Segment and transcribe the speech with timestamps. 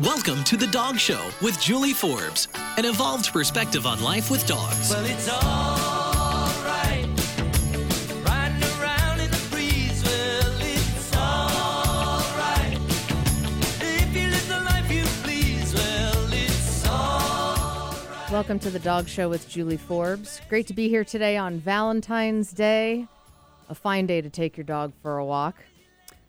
[0.00, 4.90] Welcome to The Dog Show with Julie Forbes, an evolved perspective on life with dogs.
[4.90, 7.04] Well, it's alright.
[8.24, 10.04] Riding around in the breeze.
[10.04, 12.78] Well, it's alright.
[13.80, 14.86] If you live the life
[15.24, 15.74] please.
[15.74, 16.84] Well, it's.
[18.30, 20.40] Welcome to the Dog Show with Julie Forbes.
[20.48, 23.08] Great to be here today on Valentine's Day,
[23.68, 25.56] a fine day to take your dog for a walk.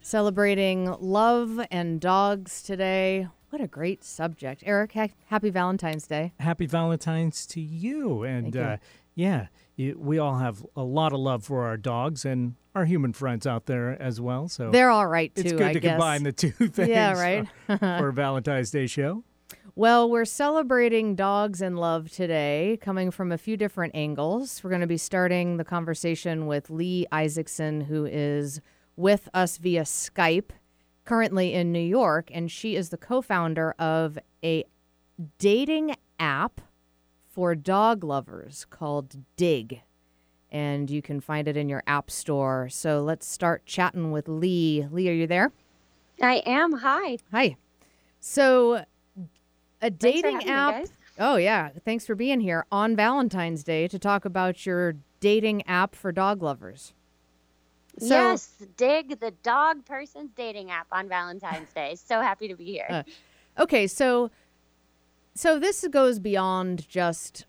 [0.01, 3.27] Celebrating love and dogs today.
[3.49, 4.63] What a great subject.
[4.65, 6.33] Eric, ha- happy Valentine's Day.
[6.39, 8.23] happy Valentine's to you.
[8.23, 8.61] And you.
[8.61, 8.77] uh,
[9.15, 13.11] yeah, it, we all have a lot of love for our dogs and our human
[13.13, 14.47] friends out there as well.
[14.47, 15.91] So They're all right too, it's good I to guess.
[15.93, 16.87] combine the two things.
[16.89, 17.47] Yeah, right.
[17.79, 19.23] for a Valentine's Day show.
[19.75, 24.61] Well, we're celebrating dogs and love today, coming from a few different angles.
[24.63, 28.59] We're going to be starting the conversation with Lee Isaacson, who is
[28.97, 30.49] with us via Skype,
[31.09, 34.63] currently in New York, and she is the co founder of a
[35.39, 36.61] dating app
[37.27, 39.81] for dog lovers called Dig.
[40.51, 42.69] And you can find it in your app store.
[42.69, 44.87] So let's start chatting with Lee.
[44.91, 45.51] Lee, are you there?
[46.21, 46.73] I am.
[46.73, 47.17] Hi.
[47.31, 47.55] Hi.
[48.19, 48.85] So,
[49.81, 50.85] a dating me, app.
[51.17, 51.69] oh, yeah.
[51.85, 56.43] Thanks for being here on Valentine's Day to talk about your dating app for dog
[56.43, 56.93] lovers.
[57.99, 61.95] So- yes, dig the dog person's dating app on Valentine's Day.
[61.95, 62.87] So happy to be here.
[62.89, 63.03] Uh,
[63.57, 64.31] Okay, so
[65.35, 67.45] so this goes beyond just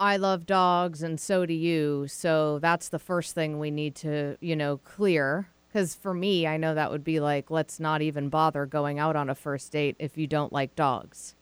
[0.00, 2.06] I love dogs and so do you.
[2.08, 6.56] So that's the first thing we need to, you know, clear cuz for me, I
[6.56, 9.94] know that would be like let's not even bother going out on a first date
[10.00, 11.34] if you don't like dogs.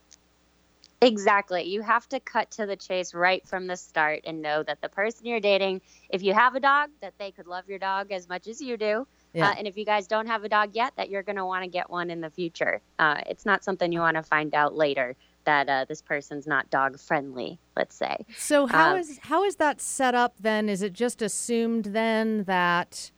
[1.01, 1.65] Exactly.
[1.65, 4.89] You have to cut to the chase right from the start and know that the
[4.89, 8.29] person you're dating, if you have a dog, that they could love your dog as
[8.29, 9.07] much as you do.
[9.33, 9.51] Yeah.
[9.51, 11.63] Uh, and if you guys don't have a dog yet, that you're going to want
[11.65, 12.81] to get one in the future.
[12.99, 16.69] Uh, it's not something you want to find out later that uh, this person's not
[16.69, 18.27] dog friendly, let's say.
[18.37, 20.69] So how Um, is how is that set up then?
[20.69, 23.11] Is it just assumed then that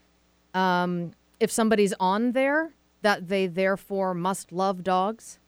[0.55, 5.41] um, if somebody's on there that they therefore must love dogs?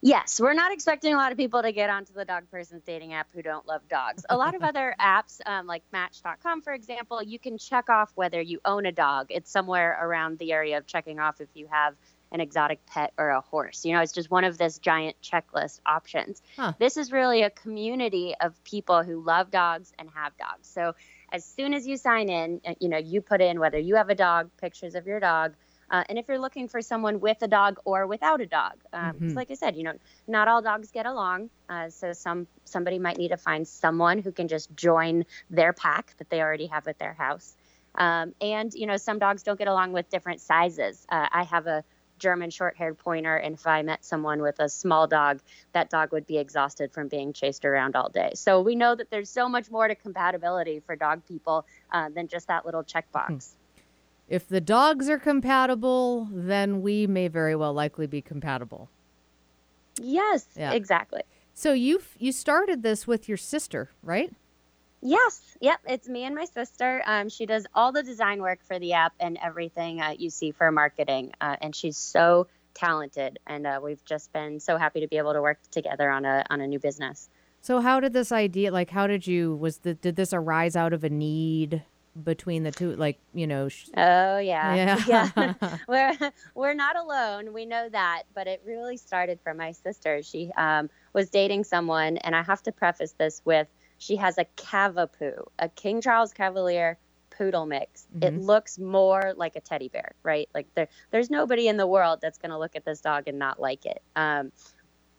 [0.00, 3.14] Yes, we're not expecting a lot of people to get onto the dog person's dating
[3.14, 4.24] app who don't love dogs.
[4.30, 8.40] A lot of other apps, um, like Match.com, for example, you can check off whether
[8.40, 9.26] you own a dog.
[9.30, 11.94] It's somewhere around the area of checking off if you have
[12.30, 13.84] an exotic pet or a horse.
[13.84, 16.42] You know, it's just one of this giant checklist options.
[16.56, 16.74] Huh.
[16.78, 20.68] This is really a community of people who love dogs and have dogs.
[20.68, 20.94] So
[21.32, 24.10] as soon as you sign in, uh, you know, you put in whether you have
[24.10, 25.54] a dog, pictures of your dog,
[25.90, 29.14] uh, and if you're looking for someone with a dog or without a dog, um,
[29.20, 29.36] Mhm.
[29.36, 29.94] like I said, you know,
[30.26, 31.50] not all dogs get along.
[31.68, 36.14] Uh, so some somebody might need to find someone who can just join their pack
[36.18, 37.56] that they already have at their house.
[37.94, 41.06] Um, and you know, some dogs don't get along with different sizes.
[41.08, 41.84] Uh, I have a
[42.18, 45.40] German short-haired pointer, and if I met someone with a small dog,
[45.72, 48.32] that dog would be exhausted from being chased around all day.
[48.34, 52.26] So we know that there's so much more to compatibility for dog people uh, than
[52.26, 53.54] just that little checkbox.
[54.28, 58.90] If the dogs are compatible, then we may very well likely be compatible.
[60.00, 60.72] Yes, Yeah.
[60.72, 61.22] exactly.
[61.54, 64.32] So you you started this with your sister, right?
[65.00, 65.80] Yes, yep.
[65.86, 67.02] It's me and my sister.
[67.06, 70.50] Um, she does all the design work for the app and everything uh, you see
[70.50, 73.38] for marketing, uh, and she's so talented.
[73.46, 76.44] And uh, we've just been so happy to be able to work together on a
[76.50, 77.28] on a new business.
[77.60, 80.92] So how did this idea like how did you was the did this arise out
[80.92, 81.82] of a need
[82.24, 85.54] between the two like, you know, sh- Oh yeah, Yeah.
[85.88, 86.16] we're
[86.54, 87.52] we're not alone.
[87.52, 90.22] We know that, but it really started from my sister.
[90.22, 93.68] She um, was dating someone, and I have to preface this with
[93.98, 96.98] she has a Cavapoo, a King Charles Cavalier
[97.30, 98.06] poodle mix.
[98.20, 98.44] It Mhm.
[98.46, 100.48] looks more like a teddy bear, right?
[100.54, 103.38] Like there, there's nobody in the world that's going to look at this dog and
[103.38, 104.02] not like it.
[104.16, 104.50] Um,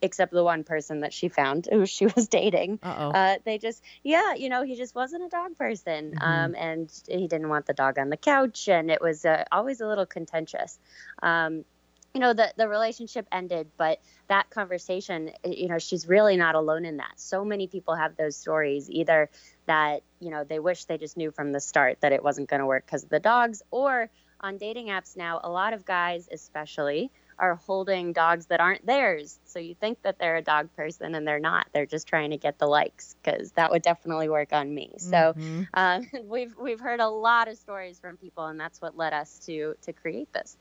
[0.02, 2.80] except the one person that she found who she was dating.
[2.84, 3.12] Uh-oh.
[3.12, 6.14] Uh, they just, yeah, you know, he just wasn't a dog person.
[6.16, 6.22] Mhm.
[6.22, 8.68] Um, and he didn't want the dog on the couch.
[8.70, 10.80] And it was uh, always a little contentious.
[11.22, 11.66] Um,
[12.14, 16.84] you know, the, the relationship ended, but that conversation, you know, she's really not alone
[16.84, 17.14] in that.
[17.18, 19.30] So many people have those stories, either
[19.68, 22.62] that, you know, they wish they just knew from the start that it wasn't going
[22.62, 24.10] to work because of the dogs, or
[24.42, 29.40] on dating apps now, a lot of guys, especially, are holding dogs that aren't theirs.
[29.46, 31.68] So you think that they're a dog person and they're not.
[31.74, 34.94] They're just trying to get the likes because that would definitely work on me.
[34.98, 35.68] So Mhm.
[35.74, 39.40] uh, we've we've heard a lot of stories from people, and that's what led us
[39.46, 40.58] to to create this.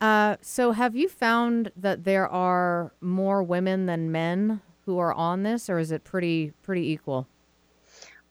[0.00, 5.42] Uh, so have you found that there are more women than men who are on
[5.42, 7.26] this, or is it pretty pretty equal?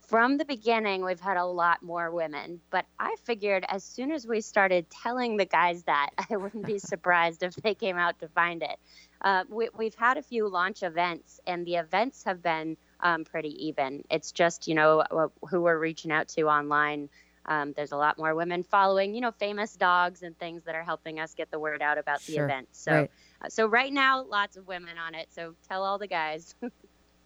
[0.08, 4.26] From the beginning, we've had a lot more women, but I figured as soon as
[4.26, 8.28] we started telling the guys that, I wouldn't be surprised if they came out to
[8.28, 8.78] find it.
[9.20, 13.66] uh, we, we've had a few launch events, and the events have been um, pretty
[13.66, 14.02] even.
[14.10, 15.04] It's just you know
[15.50, 17.10] who we're reaching out to online.
[17.44, 20.84] Um, there's a lot more women following, you know, famous dogs and things that are
[20.84, 22.44] helping us get the word out about the Sure.
[22.46, 22.68] event.
[22.72, 23.10] So, Right.
[23.42, 25.28] uh, so right now, lots of women on it.
[25.30, 26.54] So tell all the guys.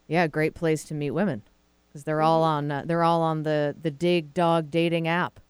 [0.09, 1.43] Yeah, great place to meet women
[1.93, 5.41] because they're all on uh, they're all on the the Dig Dog dating app,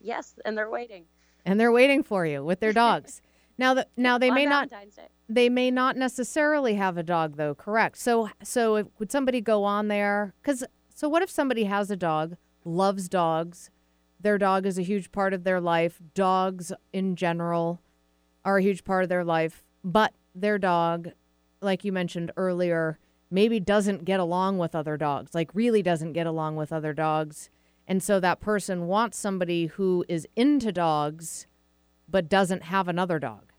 [0.00, 1.04] yes, and they're waiting.
[1.44, 3.20] and they're waiting for you with their dogs.
[3.58, 5.08] now that now they on may not Day.
[5.28, 9.64] they may not necessarily have a dog though correct so so if, would somebody go
[9.64, 10.62] on there because
[10.94, 13.70] so what if somebody has a dog loves dogs
[14.20, 17.80] their dog is a huge part of their life dogs in general
[18.44, 21.08] are a huge part of their life but their dog
[21.62, 22.98] like you mentioned earlier
[23.30, 27.50] maybe doesn't get along with other dogs like really doesn't get along with other dogs
[27.88, 31.46] and so that person wants somebody who is into dogs
[32.08, 33.52] but doesn't have another dog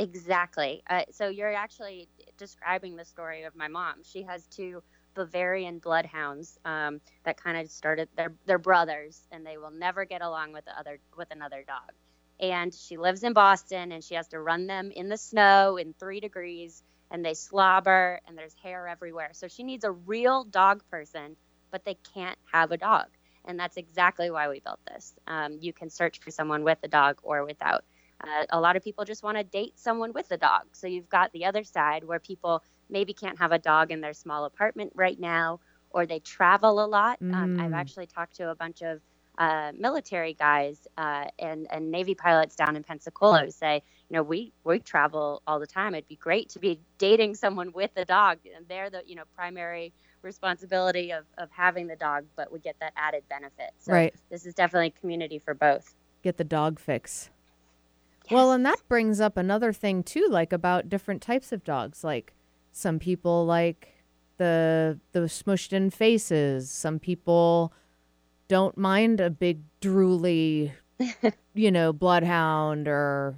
[0.00, 0.82] Exactly.
[0.88, 2.08] Uh, so you're actually
[2.38, 3.96] describing the story of my mom.
[4.02, 4.82] She has two
[5.14, 8.08] Bavarian bloodhounds um, that kind of started.
[8.16, 11.92] They're they're brothers, and they will never get along with the other with another dog.
[12.40, 15.92] And she lives in Boston, and she has to run them in the snow in
[15.92, 19.30] three degrees, and they slobber, and there's hair everywhere.
[19.32, 21.36] So she needs a real dog person,
[21.72, 23.06] but they can't have a dog.
[23.44, 25.14] And that's exactly why we built this.
[25.26, 27.84] Um, you can search for someone with a dog or without.
[28.22, 30.64] Uh, a lot of people just want to date someone with a dog.
[30.74, 34.12] So you've got the other side where people maybe can't have a dog in their
[34.12, 35.60] small apartment right now,
[35.90, 37.18] or they travel a lot.
[37.32, 37.72] Um, I've Mm.
[37.72, 39.00] actually talked to a bunch of
[39.40, 44.22] uh, military guys uh, and, and Navy pilots down in Pensacola who say, you know,
[44.22, 45.94] we, we travel all the time.
[45.94, 48.38] It'd be great to be dating someone with a dog.
[48.54, 49.92] And they're the, you know, primary
[50.22, 53.70] responsibility of, of having the dog, but we get that added benefit.
[53.78, 54.14] So Right.
[54.30, 55.94] this is definitely community for both.
[56.22, 57.30] get the dog fix.
[58.30, 62.04] Well, and that brings up another thing too, like about different types of dogs.
[62.04, 62.34] Like
[62.72, 63.94] some people like
[64.36, 66.70] the the smushed in faces.
[66.70, 67.72] Some people
[68.50, 70.72] don't mind a big drooly,
[71.54, 73.36] you know, bloodhound or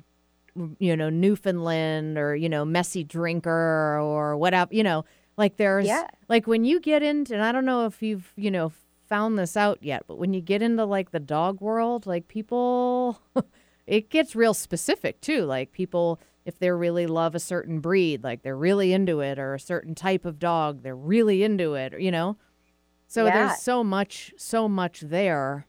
[0.78, 4.74] you know Newfoundland or you know messy drinker or whatever.
[4.74, 5.04] You know,
[5.36, 6.08] like there's Yeah.
[6.28, 8.72] like when you get into, and I don't know if you've you know
[9.08, 13.20] found this out yet, but when you get into like the dog world, like people,
[13.86, 15.44] it gets real specific too.
[15.44, 19.52] Like people, if they really love a certain breed, like they're really into it, or
[19.54, 22.38] a certain type of dog, they're really into it, you know?
[23.12, 23.48] So Yeah.
[23.48, 25.66] there's so much, so much there.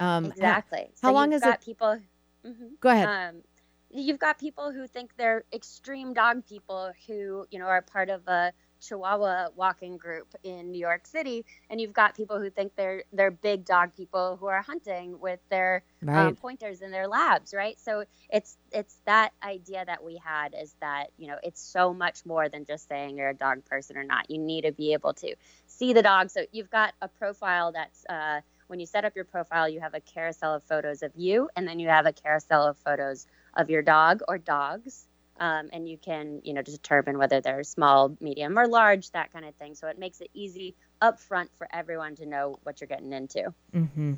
[0.00, 0.90] Um, Exactly.
[1.00, 2.00] how so long has it- people?
[2.44, 2.80] Mhm.
[2.80, 3.06] go ahead.
[3.08, 3.42] Um,
[3.90, 8.26] you've got people who think they're extreme dog people who you know are part of
[8.26, 13.04] a Chihuahua walking group in New York City, and you've got people who think they're
[13.12, 15.82] they're big dog people who are hunting with their
[16.12, 17.78] um, pointers and their labs, right?
[17.78, 22.24] So it's it's that idea that we had is that you know it's so much
[22.26, 24.30] more than just saying you're a dog person or not.
[24.30, 25.34] You need to be able to
[25.66, 26.30] see the dog.
[26.30, 29.94] So you've got a profile that's uh, when you set up your profile, you have
[29.94, 33.68] a carousel of photos of you, and then you have a carousel of photos of
[33.68, 35.06] your dog or dogs.
[35.40, 39.46] Um, and you can, you know, determine whether they're small, medium, or large, that kind
[39.46, 39.74] of thing.
[39.74, 43.52] So it makes it easy up front for everyone to know what you're getting into.
[43.74, 44.14] Mm-hmm.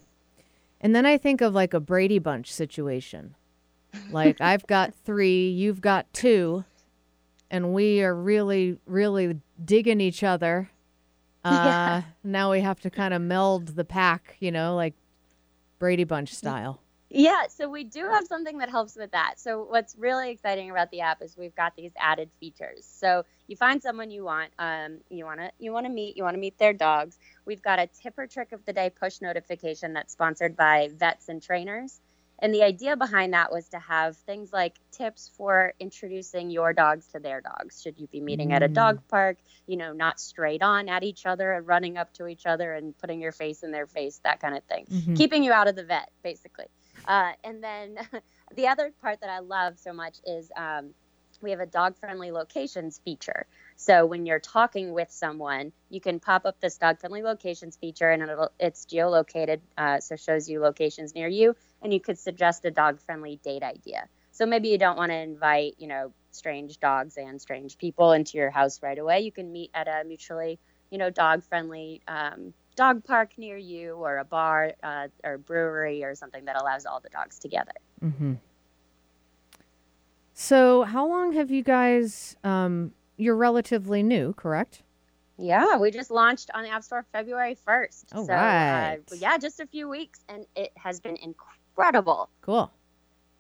[0.81, 3.37] And then I think of like a Brady Bunch situation.
[4.11, 6.65] Like I've got three, you've got two,
[7.51, 10.71] and we are really, really digging each other.
[11.45, 12.03] Uh, Yeah.
[12.23, 14.95] Now we have to kind of meld the pack, you know, like
[15.81, 16.81] Brady Bunch style.
[17.15, 19.35] Yeah, so we do have something that helps with that.
[19.39, 22.87] So what's really exciting about the app is we've got these added features.
[22.91, 26.23] So you find someone you want, um, you want to you want to meet, you
[26.25, 27.19] want to meet their dogs.
[27.45, 31.29] We've got a tip or trick of the day push notification that's sponsored by vets
[31.29, 32.01] and trainers.
[32.41, 37.09] And the idea behind that was to have things like tips for introducing your dogs
[37.09, 37.81] to their dogs.
[37.83, 38.75] Should you be meeting at a Mm.
[38.75, 42.47] dog park, you know, not straight on at each other and running up to each
[42.47, 45.15] other and putting your face in their face, that kind of thing Mhm.
[45.15, 46.67] keeping you out of the vet, basically.
[47.07, 47.97] Uh, and then
[48.57, 50.95] the other part that I love so much is um,
[51.43, 53.47] we have a dog friendly locations feature.
[53.77, 58.11] So when you're talking with someone, you can pop up this dog friendly locations feature
[58.11, 62.65] and it'll, it's geolocated, uh, so shows you locations near you, and you could suggest
[62.65, 64.09] a dog friendly date idea.
[64.31, 68.39] So maybe you don't want to invite, you know, strange dogs and strange people into
[68.39, 69.21] your house right away.
[69.21, 70.59] You can meet at a mutually,
[70.91, 76.05] you know, dog friendly um, dog park near you or a bar uh, or brewery
[76.05, 77.73] or something that allows all the dogs together.
[78.03, 78.35] Mm-hmm.
[80.35, 82.37] So, how long have you guys?
[82.43, 84.83] Um, you're relatively new, correct?
[85.39, 88.05] Yeah, we just launched on the App Store February 1st.
[88.15, 88.99] All so, right.
[89.11, 92.29] uh, yeah, just a few weeks, and it has been incredible.
[92.41, 92.73] Cool.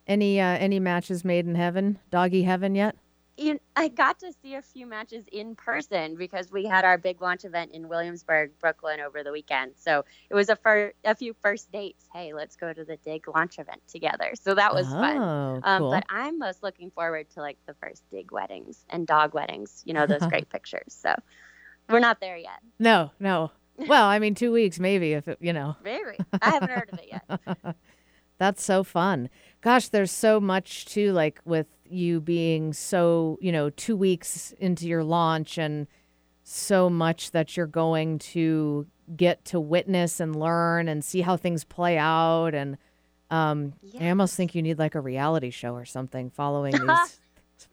[0.06, 2.96] Any uh, any matches made in heaven, doggy heaven yet?
[3.36, 7.20] You I got to see a few matches in person because we had our big
[7.22, 9.72] launch event in Williamsburg, Brooklyn over the weekend.
[9.76, 12.04] So it was a fir- a few first dates.
[12.12, 14.32] Hey, let's go to the Dig launch event together.
[14.34, 15.16] So that was fun.
[15.18, 15.90] Oh, Um, cool.
[15.90, 19.82] But I'm most looking forward to like the first Dig weddings and dog weddings.
[19.86, 20.92] You know those great pictures.
[20.94, 21.14] So
[21.88, 22.60] we're not there yet.
[22.78, 23.50] no, no.
[23.88, 25.74] Well, I mean, two weeks maybe if it, you know.
[25.82, 27.76] Maybe I haven't heard of it yet.
[28.38, 29.30] That's so fun.
[29.62, 34.86] Gosh, there's so much too, like with you being so, you know, two weeks into
[34.88, 35.86] your launch and
[36.42, 41.64] so much that you're going to get to witness and learn and see how things
[41.64, 42.54] play out.
[42.54, 42.76] And
[43.30, 47.20] um, I almost think you need like a reality show or something following these,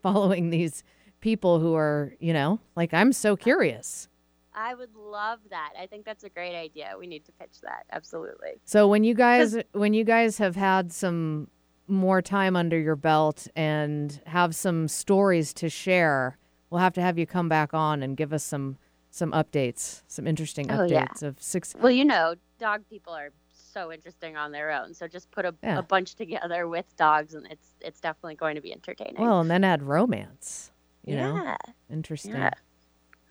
[0.02, 0.84] following these
[1.20, 4.08] people who are, you know, like I'm so curious.
[4.54, 5.72] I would love that.
[5.80, 6.94] I think that's a great idea.
[6.98, 7.86] We need to pitch that.
[7.92, 8.60] Absolutely.
[8.64, 11.48] So when you guys when you guys have had some
[11.90, 16.38] more time under your belt and have some stories to share,
[16.70, 18.78] we'll have to have you come back on and give us some
[19.12, 21.04] some updates, some interesting Oh, yeah.
[21.06, 21.74] updates of six.
[21.80, 24.94] Well, you know, dog people are so interesting on their own.
[24.94, 25.78] So just put a, Yeah.
[25.78, 29.20] a bunch together with dogs, and it's it's definitely going to be entertaining.
[29.20, 30.70] Well, and then add romance.
[31.04, 31.56] You know, yeah,
[31.90, 32.34] interesting.
[32.34, 32.50] yeah.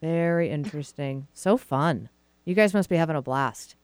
[0.01, 1.27] Very interesting.
[1.33, 2.09] So fun.
[2.45, 3.75] You guys must be having a blast.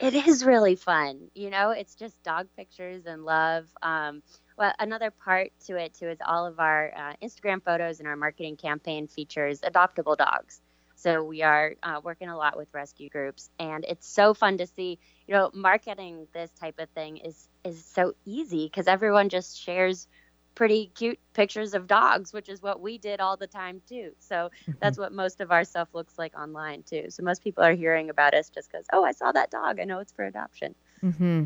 [0.00, 1.30] It is really fun.
[1.34, 3.66] You know, it's just dog pictures and love.
[3.82, 4.22] Um,
[4.58, 8.16] well, another part to it too is all of our uh, Instagram photos and our
[8.16, 10.60] marketing campaign features adoptable dogs.
[10.96, 14.66] So we are uh, working a lot with rescue groups, and it's so fun to
[14.66, 14.98] see.
[15.26, 20.06] You know, marketing this type of thing is is so easy because everyone just shares
[20.54, 24.12] pretty cute pictures of dogs, which is what we did all the time too.
[24.18, 27.06] So that's what most of our stuff looks like online too.
[27.08, 29.80] So most people are hearing about us just because, oh, I saw that dog.
[29.80, 30.74] I know it's for adoption.
[31.02, 31.44] Mm-hmm.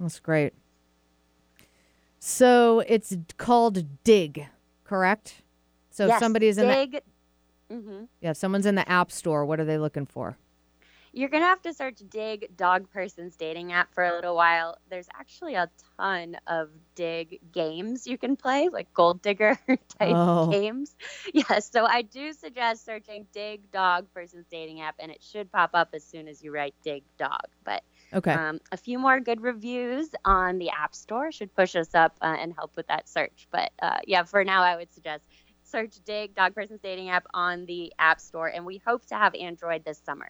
[0.00, 0.52] That's great.
[2.18, 4.46] So it's called Dig,
[4.84, 5.42] correct?
[5.90, 7.02] So if yes, somebody's in the dig.
[7.70, 10.36] hmm yeah, if someone's in the app store, what are they looking for?
[11.12, 14.76] You're gonna have to search Dig Dog Person's dating app for a little while.
[14.88, 19.58] There's actually a ton of Dig games you can play, like Gold Digger
[19.98, 20.48] type Oh.
[20.50, 20.94] games.
[21.34, 25.70] Yes, so I do suggest searching Dig Dog Person's dating app, and it should pop
[25.74, 27.40] up as soon as you write Dig Dog.
[27.64, 28.32] But Okay.
[28.32, 32.36] um, a few more good reviews on the App Store should push us up uh,
[32.38, 33.48] and help with that search.
[33.50, 35.26] But uh, yeah, for now, I would suggest
[35.64, 39.34] search Dig Dog Person's dating app on the App Store, and we hope to have
[39.34, 40.28] Android this summer.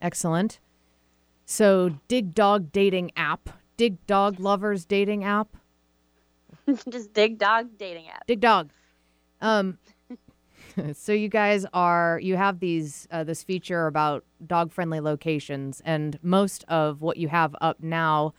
[0.00, 0.60] Excellent.
[1.44, 5.56] So Dig Dog dating app, Dig Dog lovers dating app,
[6.88, 8.26] Just Dig Dog dating app.
[8.26, 8.70] Dig Dog.
[9.40, 9.78] Um,
[10.92, 16.18] so you guys are you have these uh, this feature about dog friendly locations, and
[16.22, 18.34] most of what you have up now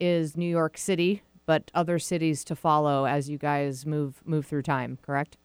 [0.00, 4.62] is New York City, but other cities to follow as you guys move move through
[4.62, 4.98] time.
[5.02, 5.36] Correct?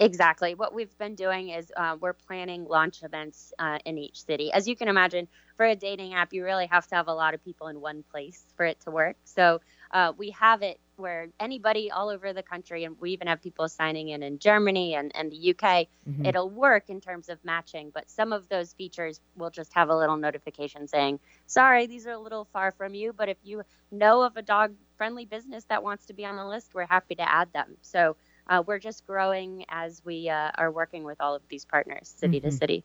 [0.00, 0.54] Exactly.
[0.54, 4.50] What we've been doing is uh, we're planning launch events uh, in each city.
[4.50, 5.28] As you can imagine,
[5.58, 8.02] for a dating app, you really have to have a lot of people in one
[8.10, 9.16] place for it to work.
[9.24, 9.60] So
[9.92, 13.68] uh, we have it where anybody all over the country, and we even have people
[13.68, 16.26] signing in in Germany and, and the UK, Mhm.
[16.26, 17.90] it'll work in terms of matching.
[17.94, 22.12] But some of those features will just have a little notification saying, sorry, these are
[22.12, 23.12] a little far from you.
[23.12, 26.46] But if you know of a dog friendly business that wants to be on the
[26.46, 27.76] list, we're happy to add them.
[27.82, 28.16] So
[28.48, 32.40] uh, we're just growing as we uh, are working with all of these partners, city
[32.40, 32.58] to Mhm.
[32.58, 32.84] city.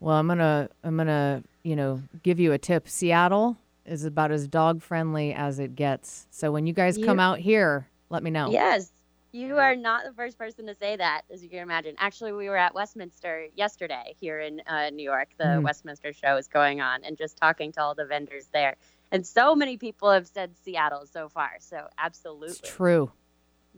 [0.00, 2.88] Well, I'm gonna I'm gonna you know give you a tip.
[2.88, 6.26] Seattle is about as dog friendly as it gets.
[6.30, 8.50] So when you guys come out here, let me know.
[8.50, 8.92] Yes,
[9.32, 11.94] you are not the first person to say that, as you can imagine.
[11.98, 15.30] Actually, we were at Westminster yesterday here in uh, New York.
[15.38, 15.62] The Mhm.
[15.64, 18.76] Westminster show is going on, and just talking to all the vendors there.
[19.10, 21.56] And so many people have said Seattle so far.
[21.60, 23.12] So absolutely, It's true.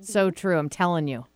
[0.00, 0.58] So true.
[0.58, 1.26] I'm telling you.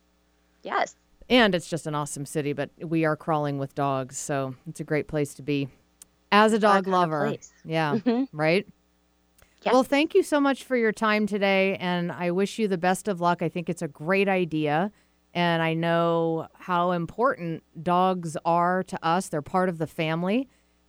[0.63, 0.95] yes.
[1.31, 4.83] And it's just an awesome city, but we are crawling with dogs, so it's a
[4.83, 5.69] great place to be.
[6.31, 7.35] As a dog lover.
[7.63, 8.27] Yeah, Mhm.
[8.33, 8.67] right?
[9.61, 9.73] Yes.
[9.73, 13.07] Well, thank you so much for your time today, and I wish you the best
[13.07, 13.43] of luck.
[13.43, 14.91] I think it's a great idea,
[15.35, 19.29] and I know how important dogs are to us.
[19.29, 20.47] They're part of the family,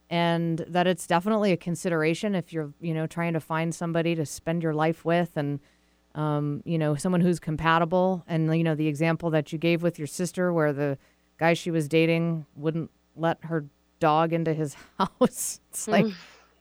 [0.08, 4.24] and that it's definitely a consideration if you're, you know, trying to find somebody to
[4.24, 5.60] spend your life with, and
[6.14, 8.24] um, you know, someone who's compatible.
[8.26, 10.98] And you know, the example that you gave with your sister, where the
[11.38, 13.66] guy she was dating wouldn't let her
[13.98, 15.60] dog into his house.
[15.70, 16.06] It's like,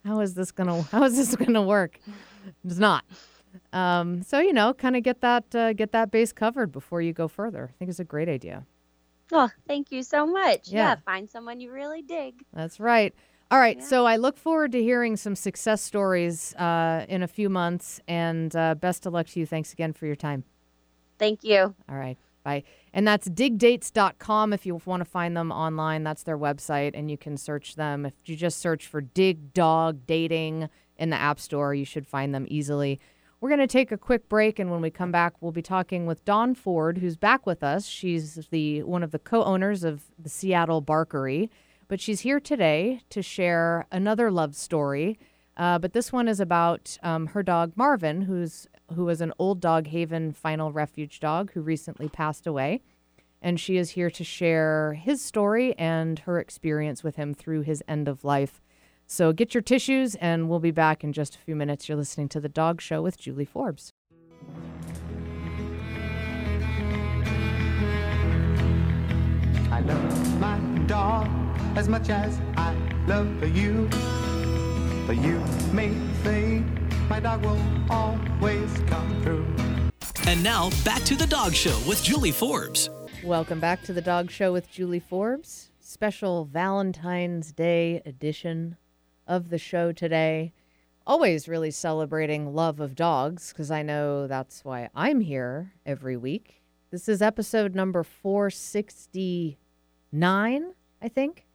[0.06, 0.82] how is this gonna?
[0.84, 2.00] How is this gonna work?
[2.64, 3.04] It's not.
[3.74, 7.14] Um, so you know, kind of get that uh, get that base covered before you
[7.14, 7.72] go further.
[7.74, 8.66] I think it's a great idea.
[9.32, 10.70] Oh, thank you so much.
[10.70, 10.90] Yeah.
[10.90, 12.44] yeah find someone you really dig.
[12.54, 13.14] That's right.
[13.52, 13.78] All right.
[13.80, 13.86] Yeah.
[13.86, 18.56] So I look forward to hearing some success stories uh, in a few months, and
[18.56, 19.46] uh, best of luck to you.
[19.46, 20.44] Thanks again for your time.
[21.18, 21.76] Thank you.
[21.90, 22.18] All right.
[22.44, 22.64] Bye.
[22.94, 26.04] And that's digdates.com if you want to find them online.
[26.04, 28.06] That's their website, and you can search them.
[28.06, 32.34] If you just search for Dig Dog Dating in the App Store, you should find
[32.34, 33.00] them easily.
[33.42, 36.06] We're going to take a quick break, and when we come back, we'll be talking
[36.06, 37.86] with Dawn Ford, who's back with us.
[37.88, 41.50] She's the one of the co-owners of the Seattle Barkery,
[41.90, 45.20] but she's here today to share another love story.
[45.58, 49.60] Uh, but this one is about um, her dog Marvin, who's who was an old
[49.60, 52.82] dog haven final refuge dog who recently passed away,
[53.42, 57.84] and she is here to share his story and her experience with him through his
[57.88, 58.62] end of life.
[59.06, 61.90] So get your tissues, and we'll be back in just a few minutes.
[61.90, 63.92] You're listening to the Dog Show with Julie Forbes.
[69.72, 71.49] I love my dog
[71.80, 72.76] as much as I
[73.08, 73.88] love you.
[75.08, 75.94] But you may
[76.24, 76.68] think
[77.10, 77.58] my dog will
[77.90, 79.48] always come through.
[80.28, 82.90] And now back to the Dog Show with Julie Forbes.
[83.24, 85.70] Welcome back to the Dog Show with Julie Forbes.
[85.80, 88.76] Special Valentine's Day edition
[89.26, 90.52] of the show today.
[91.08, 96.62] Always really celebrating love of dogs because I know that's why I'm here every week.
[96.92, 101.46] This is episode number 469, I think.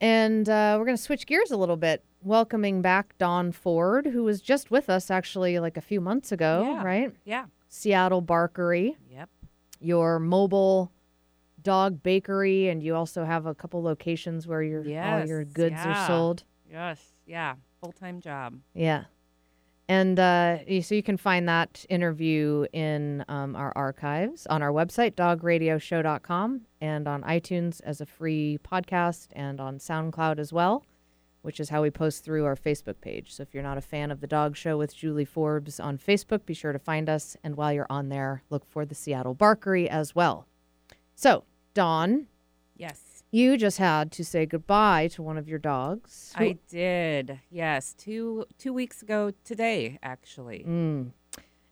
[0.00, 4.22] And uh, we're going to switch gears a little bit, welcoming back Dawn Ford, who
[4.24, 6.82] was just with us actually like a few months ago, Yeah.
[6.84, 7.14] right?
[7.24, 7.46] Yeah.
[7.68, 9.28] Seattle Barkery Yep.
[9.80, 10.90] your mobile
[11.62, 15.76] dog bakery, and you also have a couple locations where your all your Yes, goods
[15.84, 16.44] are sold.
[16.70, 17.12] Yes.
[17.26, 17.56] Yeah.
[17.82, 18.58] Full time job.
[18.74, 19.04] Yeah,
[19.88, 25.12] and uh, so you can find that interview in um, our archives on our website
[25.12, 30.84] dogradioshow.com and on iTunes as a free podcast and on SoundCloud as well.
[31.42, 33.32] Which is how we post through our Facebook page.
[33.32, 36.44] So if you're not a fan of the Dog Show with Julie Forbes on Facebook,
[36.44, 37.36] be sure to find us.
[37.44, 40.46] And while you're on there, look for the Seattle Barkery as well.
[41.14, 42.26] So, Dawn,
[42.76, 43.07] Yes.
[43.30, 46.34] You just had to say goodbye to one of your dogs.
[46.38, 47.40] Who- I did.
[47.50, 47.94] Yes.
[47.94, 50.64] Two two weeks ago today, actually.
[50.66, 51.12] Mm.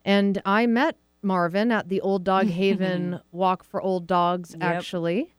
[0.05, 4.63] And I met Marvin at the Old Dog Haven Walk for Old Dogs, Yep.
[4.63, 5.35] actually.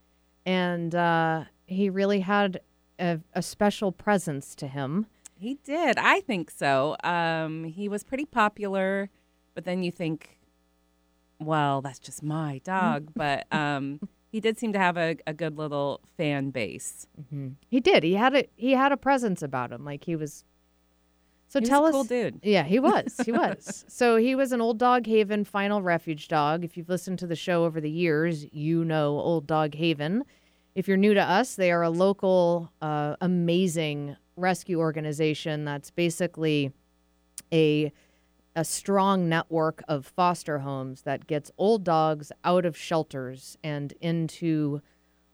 [0.45, 2.62] And uh, he really had
[2.99, 5.06] a, a special presence to him.
[5.39, 5.97] He did.
[5.97, 6.95] I think so.
[7.03, 9.10] Um, he was pretty popular,
[9.53, 10.39] but then you think,
[11.39, 13.12] well, that's just my dog.
[13.15, 13.99] but um,
[14.31, 17.07] he did seem to have a, a good little fan base.
[17.69, 18.03] He did.
[18.03, 19.85] He had a he had a presence about him.
[19.85, 20.43] Like he was.
[21.49, 22.39] So He was tell a us, cool dude.
[22.43, 23.15] Yeah, he was.
[23.25, 23.85] He was.
[23.87, 26.65] so he was an Old Dog Haven final refuge dog.
[26.65, 30.23] If you've listened to the show over the years, you know Old Dog Haven.
[30.75, 36.71] If you're new to us, they are a local, uh, amazing rescue organization that's basically
[37.51, 37.91] a
[38.58, 44.82] a strong network of foster homes that gets old dogs out of shelters and into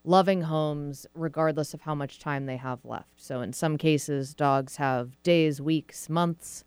[0.04, 3.14] loving homes regardless of how much time they have left.
[3.16, 6.66] So in some cases dogs have days, weeks, months,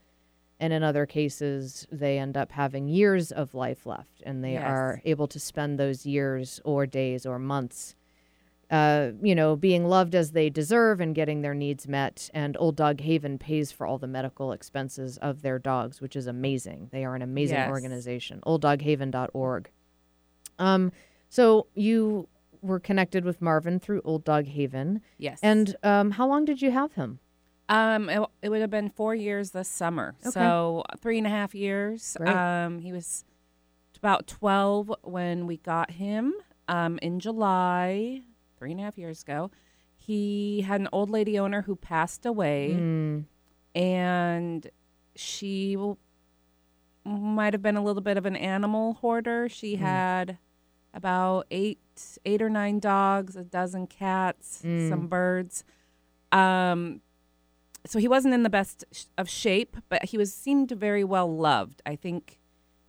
[0.58, 4.64] and in other cases they end up having years of life left and they Yes.
[4.64, 7.94] are able to spend those years or days or months
[8.70, 12.28] uh, you know, being loved as they deserve and getting their needs met.
[12.34, 16.26] And Old Dog Haven pays for all the medical expenses of their dogs, which is
[16.26, 16.88] amazing.
[16.92, 17.70] They are an amazing Yes.
[17.70, 18.40] organization.
[18.46, 19.70] OldDogHaven.org.
[20.58, 20.92] Um,
[21.28, 22.28] so you
[22.62, 25.38] were connected with Marvin through Old Dog Haven, Yes.
[25.42, 27.20] and um, how long did you have him?
[27.68, 30.14] Um, it, it would have been four years this summer.
[30.22, 30.30] Okay.
[30.30, 32.16] So three and a half years.
[32.18, 32.64] Right.
[32.64, 33.24] Um, he was
[33.98, 36.32] about 12 when we got him
[36.68, 38.22] um, in July,
[38.58, 39.50] three and a half years ago.
[39.96, 43.24] He had an old lady owner who passed away, Mm,
[43.74, 44.70] and
[45.14, 45.76] she
[47.04, 49.48] might have been a little bit of an animal hoarder.
[49.48, 50.38] She had
[50.92, 54.88] about eight, eight or nine dogs, a dozen cats, Mm.
[54.88, 55.62] some birds.
[56.32, 57.00] Um,
[57.86, 61.32] so he wasn't in the best sh- of shape, but he was seemed very well
[61.34, 61.80] loved.
[61.86, 62.38] I think,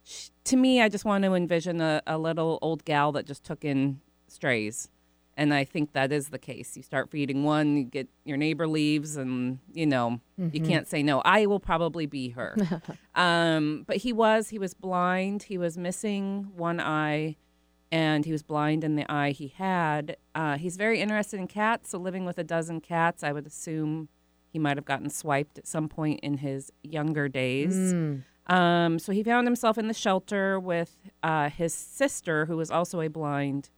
[0.04, 3.44] sh- to me, I just want to envision a, a little old gal that just
[3.44, 4.90] took in strays,
[5.38, 6.76] and I think that is the case.
[6.76, 11.02] You start feeding one, you get your neighbor leaves, and you know you can't say
[11.04, 11.21] no.
[11.23, 12.58] I will probably be her.
[13.15, 15.43] um, but he was he was blind.
[15.43, 17.38] He was missing one eye.
[17.89, 20.17] And he was blind in the eye he had.
[20.36, 24.10] Uh, he's very interested in cats, so living with a dozen cats, I would assume
[24.52, 27.73] he might have gotten swiped at some point in his younger days.
[27.93, 32.69] mm, Um, so he found himself in the shelter with uh, his sister, who was
[32.69, 33.69] also a blind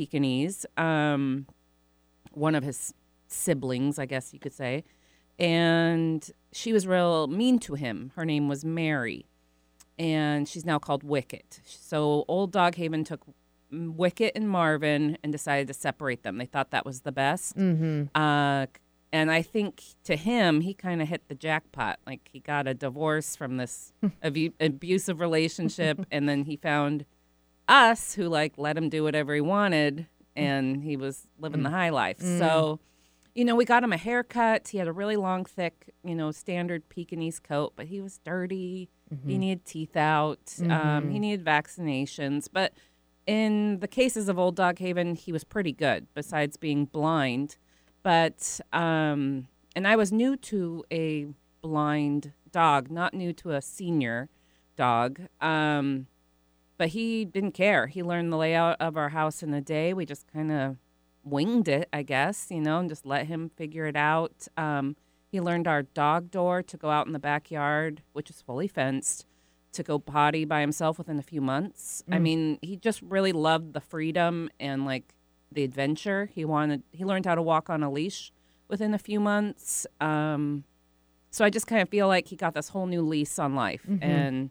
[0.00, 1.46] Pekingese, um,
[2.32, 2.94] one of his
[3.28, 4.82] siblings, I guess you could say.
[5.38, 8.10] And she was real mean to him.
[8.16, 9.26] Her name was Mary,
[9.98, 11.60] and she's now called Wicket.
[11.66, 13.20] So Old Dog Haven took
[13.70, 16.38] Wicket and Marvin and decided to separate them.
[16.38, 17.58] They thought that was the best.
[17.58, 18.04] Mm-hmm.
[18.14, 18.66] Uh,
[19.12, 21.98] and I think to him, he kind of hit the jackpot.
[22.06, 27.04] Like he got a divorce from this abu- abusive relationship, and then he found
[27.70, 30.06] us who like let him do whatever he wanted,
[30.36, 32.18] and he was living the high life.
[32.20, 32.80] So,
[33.34, 34.68] you know, we got him a haircut.
[34.68, 38.88] He had a really long, thick, you know, standard Pekingese coat, but he was dirty.
[39.26, 40.54] He needed teeth out.
[40.68, 42.72] Um, he needed vaccinations, but
[43.26, 46.06] in the cases of Old Dog Haven, he was pretty good.
[46.14, 47.56] Besides being blind,
[48.02, 51.26] but um, and I was new to a
[51.60, 54.28] blind dog, not new to a senior
[54.76, 55.20] dog.
[55.40, 56.06] Um,
[56.80, 57.88] but he didn't care.
[57.88, 59.92] He learned the layout of our house in a day.
[59.92, 60.78] We just kind of
[61.22, 64.48] winged it, I guess, you know, and just let him figure it out.
[64.56, 64.96] Um,
[65.30, 69.26] he learned our dog door to go out in the backyard, which is fully fenced,
[69.72, 72.02] to go potty by himself within a few months.
[72.10, 75.14] I mean, he just really loved the freedom and like
[75.52, 76.30] the adventure.
[76.34, 76.82] He wanted.
[76.92, 78.32] He learned how to walk on a leash
[78.68, 79.86] within a few months.
[80.00, 80.64] Um,
[81.30, 83.82] so I just kind of feel like he got this whole new lease on life,
[84.00, 84.50] and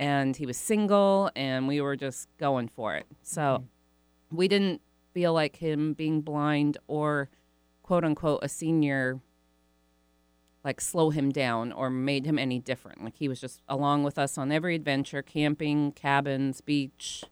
[0.00, 3.06] and he was single, and we were just going for it.
[3.22, 4.36] So mm-hmm.
[4.36, 4.80] we didn't
[5.12, 7.28] feel like him being blind or
[7.82, 9.20] quote unquote a senior
[10.64, 13.04] like slow him down or made him any different.
[13.04, 17.24] Like he was just along with us on every adventure, camping, cabins, beach,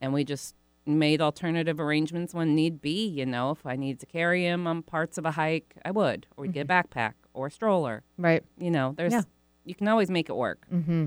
[0.00, 3.06] and we just made alternative arrangements when need be.
[3.06, 6.26] You know, if I needed to carry him on parts of a hike, I would,
[6.36, 6.98] or we'd get a mm-hmm.
[6.98, 8.02] backpack or a stroller.
[8.18, 8.42] Right.
[8.58, 9.22] You know, there's Yeah.
[9.64, 10.66] you can always make it work.
[10.72, 11.06] Mm-hmm.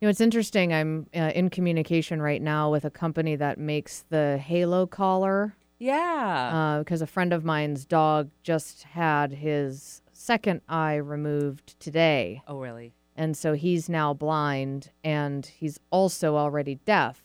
[0.00, 0.72] You know, it's interesting.
[0.72, 6.78] I'm uh, in communication right now with a company that makes the Halo collar Yeah.
[6.78, 12.42] because a friend of mine's dog just had his second eye removed today.
[12.46, 12.94] oh, really?
[13.14, 17.22] And so he's now blind and he's also already deaf.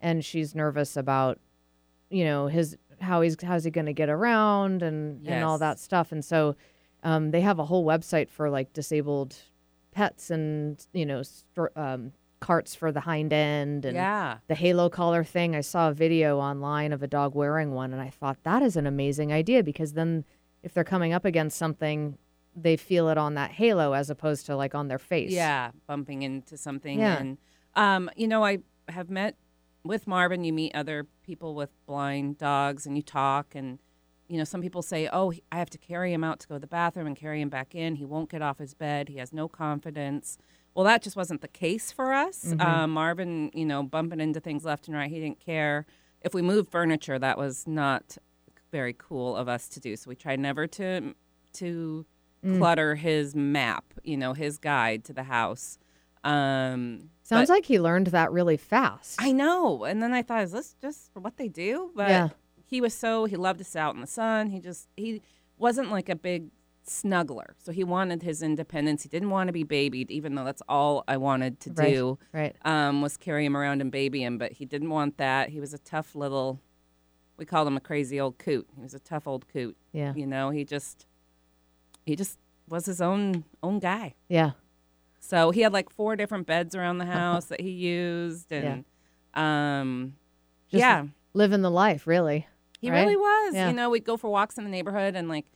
[0.00, 1.38] And she's nervous about,
[2.08, 5.78] you know, his how he's how's he going to get around and and all that
[5.78, 6.10] stuff.
[6.10, 6.56] And so
[7.04, 9.36] um, they have a whole website for like disabled
[9.92, 11.22] pets and you know
[11.76, 14.38] um, carts for the hind end and Yeah.
[14.48, 15.54] the halo collar thing.
[15.54, 18.76] I saw a video online of a dog wearing one, and I thought that is
[18.76, 20.24] an amazing idea because then
[20.62, 22.16] if they're coming up against something,
[22.56, 25.32] they feel it on that halo as opposed to like on their face.
[25.32, 26.98] Yeah, bumping into something.
[26.98, 27.18] Yeah.
[27.18, 27.38] And,
[27.74, 29.36] um, you know, I have met
[29.84, 33.54] with Marvin, you meet other people with blind dogs and you talk.
[33.54, 33.78] And,
[34.30, 36.54] you know, some people say, oh, he- I have to carry him out to go
[36.54, 37.96] to the bathroom and carry him back in.
[37.96, 39.08] He won't get off his bed.
[39.08, 40.38] He has no confidence.
[40.74, 42.54] Well, that just wasn't the case for us.
[42.60, 45.84] Um, Marvin, you know, bumping into things left and right, he didn't care.
[46.22, 48.16] If we moved furniture, that was not
[48.70, 49.96] very cool of us to do.
[49.96, 51.14] So we tried never to
[51.54, 52.06] to
[52.58, 55.76] clutter his map, you know, his guide to the house.
[56.24, 59.16] Um, Sounds but- like he learned that really fast.
[59.20, 59.84] I know.
[59.84, 61.90] And then I thought, is this just what they do?
[61.94, 62.28] But Yeah.
[62.70, 64.50] He was so he loved to sit out in the sun.
[64.50, 65.20] He just he
[65.58, 66.50] wasn't like a big
[66.86, 67.50] snuggler.
[67.58, 69.02] So he wanted his independence.
[69.02, 72.18] He didn't want to be babied, even though that's all I wanted to Right, do.
[72.32, 72.56] right.
[72.64, 75.50] Um, was carry him around and baby him, but he didn't want that.
[75.50, 76.60] He was a tough little
[77.36, 78.66] we called him a crazy old coot.
[78.76, 79.76] He was a tough old coot.
[79.92, 80.12] Yeah.
[80.14, 81.06] You know, he just
[82.06, 84.14] he just was his own own guy.
[84.28, 84.52] Yeah.
[85.20, 88.84] So he had like four different beds around the house that he used, and
[89.34, 90.14] um,
[90.70, 91.04] Just yeah,
[91.34, 92.46] Living the life, really.
[92.80, 93.02] He right?
[93.02, 93.54] really was.
[93.54, 93.68] Yeah.
[93.68, 95.46] You know, we'd go for walks in the neighborhood, and like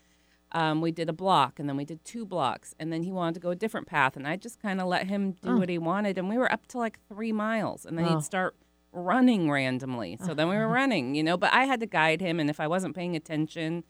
[0.52, 3.34] um, we did a block, and then we did two blocks, and then he wanted
[3.34, 5.56] to go a different path, and I just kind of let him do Oh.
[5.56, 8.16] what he wanted, and we were up to like three miles, and then Wow.
[8.16, 8.54] he'd start
[8.92, 10.16] running randomly.
[10.24, 12.60] So then we were running, you know, but I had to guide him, and if
[12.60, 13.82] I wasn't paying attention.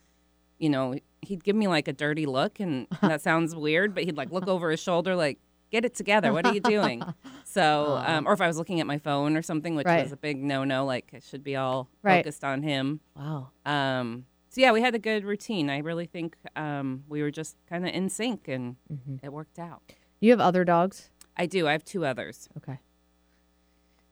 [0.59, 4.17] You know, he'd give me like a dirty look, and that sounds weird, but he'd
[4.17, 5.39] like look over his shoulder, like,
[5.75, 6.33] get it together.
[6.33, 7.03] What are you doing?
[7.57, 10.03] So, um, or if I was looking at my phone or something, which Right.
[10.03, 12.17] was a big no no, like it should be all Right.
[12.25, 12.99] focused on him.
[13.17, 13.51] Wow.
[13.65, 15.71] Um, so yeah, we had a good routine.
[15.71, 19.17] I really think um, we were just kind of in sync, and Mm-hmm.
[19.25, 19.83] it worked out.
[20.21, 21.11] You have other dogs?
[21.37, 21.69] I do.
[21.69, 22.49] I have two others.
[22.57, 22.79] Okay.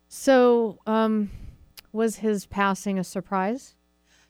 [0.08, 1.30] So, um,
[1.92, 3.74] was his passing a surprise?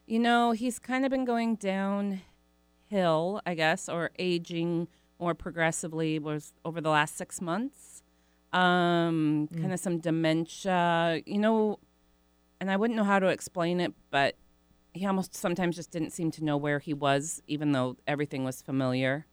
[0.06, 4.88] You know, he's kind of been going downhill, I guess, or aging
[5.22, 8.02] more progressively was over the last six months.
[8.52, 11.78] Um, kind of some dementia, you know,
[12.60, 14.36] and I wouldn't know how to explain it, but
[14.92, 18.60] he almost sometimes just didn't seem to know where he was, even though everything was
[18.60, 19.24] familiar.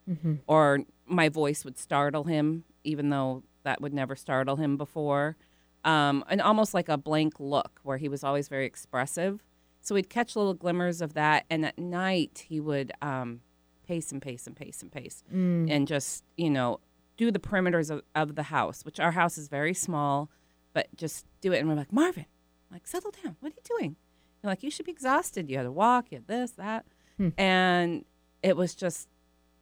[0.46, 5.36] Or my voice would startle him, even though that would never startle him before.
[5.84, 9.44] Um, and almost like a blank look, where he was always very expressive.
[9.82, 13.40] So we'd catch little glimmers of that, and at night he would um,
[13.90, 16.78] pace and pace and pace and pace, and just you know
[17.16, 20.30] do the perimeters of, of the house, which our house is very small,
[20.72, 21.58] but just do it.
[21.58, 22.24] And we're like, Marvin,
[22.72, 23.36] like, settle down.
[23.40, 23.96] What are you doing?
[24.42, 25.50] You're like, you should be exhausted.
[25.50, 26.86] You had to walk, you had this, that.
[27.18, 27.28] Hmm.
[27.36, 28.04] And
[28.42, 29.08] it was just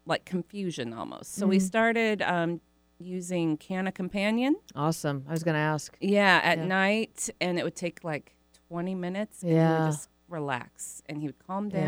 [0.06, 1.34] like confusion almost.
[1.34, 1.62] So we Mhm.
[1.62, 2.60] started um,
[3.00, 4.54] using Canna Companion.
[4.76, 5.24] Awesome.
[5.28, 5.96] I was going to ask.
[6.00, 6.66] Yeah, at Yeah.
[6.66, 8.36] night, and it would take like
[8.68, 9.42] 20 minutes.
[9.42, 9.78] And he Yeah.
[9.80, 11.80] would just relax and he would calm Yeah.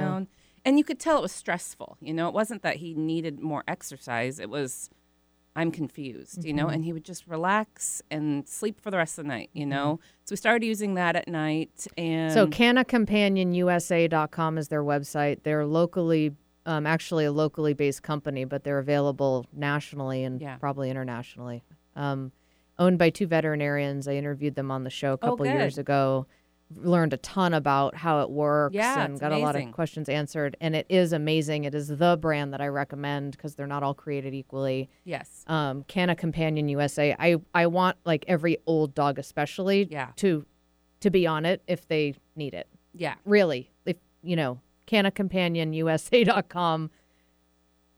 [0.70, 1.96] And you could tell it was stressful.
[2.00, 4.88] You know, it wasn't that he needed more exercise, it was,
[5.56, 6.74] I'm confused, you know, Mhm.
[6.74, 9.70] and he would just relax and sleep for the rest of the night, you Mhm.
[9.70, 9.98] know?
[10.26, 11.88] So we started using that at night.
[11.98, 15.42] And So CannaCompanionUSA.com is their website.
[15.42, 20.54] They're locally, um, actually a locally based company, but they're available nationally and Yeah.
[20.59, 21.64] probably internationally.
[21.96, 22.30] Um,
[22.78, 24.06] owned by two veterinarians.
[24.06, 26.28] I interviewed them on the show a Oh, couple years ago.
[26.76, 30.56] Learned a ton about how it works Yeah, and got a lot of questions answered.
[30.61, 31.64] And it is amazing.
[31.64, 34.88] It is the brand that I recommend because they're not all created equally.
[35.04, 35.42] yes.
[35.48, 37.16] um, Canna Companion USA.
[37.18, 40.11] I I want like every old dog, especially, Yeah.
[40.16, 40.46] to
[41.00, 42.68] to be on it if they need it.
[42.94, 43.14] Yeah.
[43.24, 46.90] Really, if you know, CannaCompanionUSA.com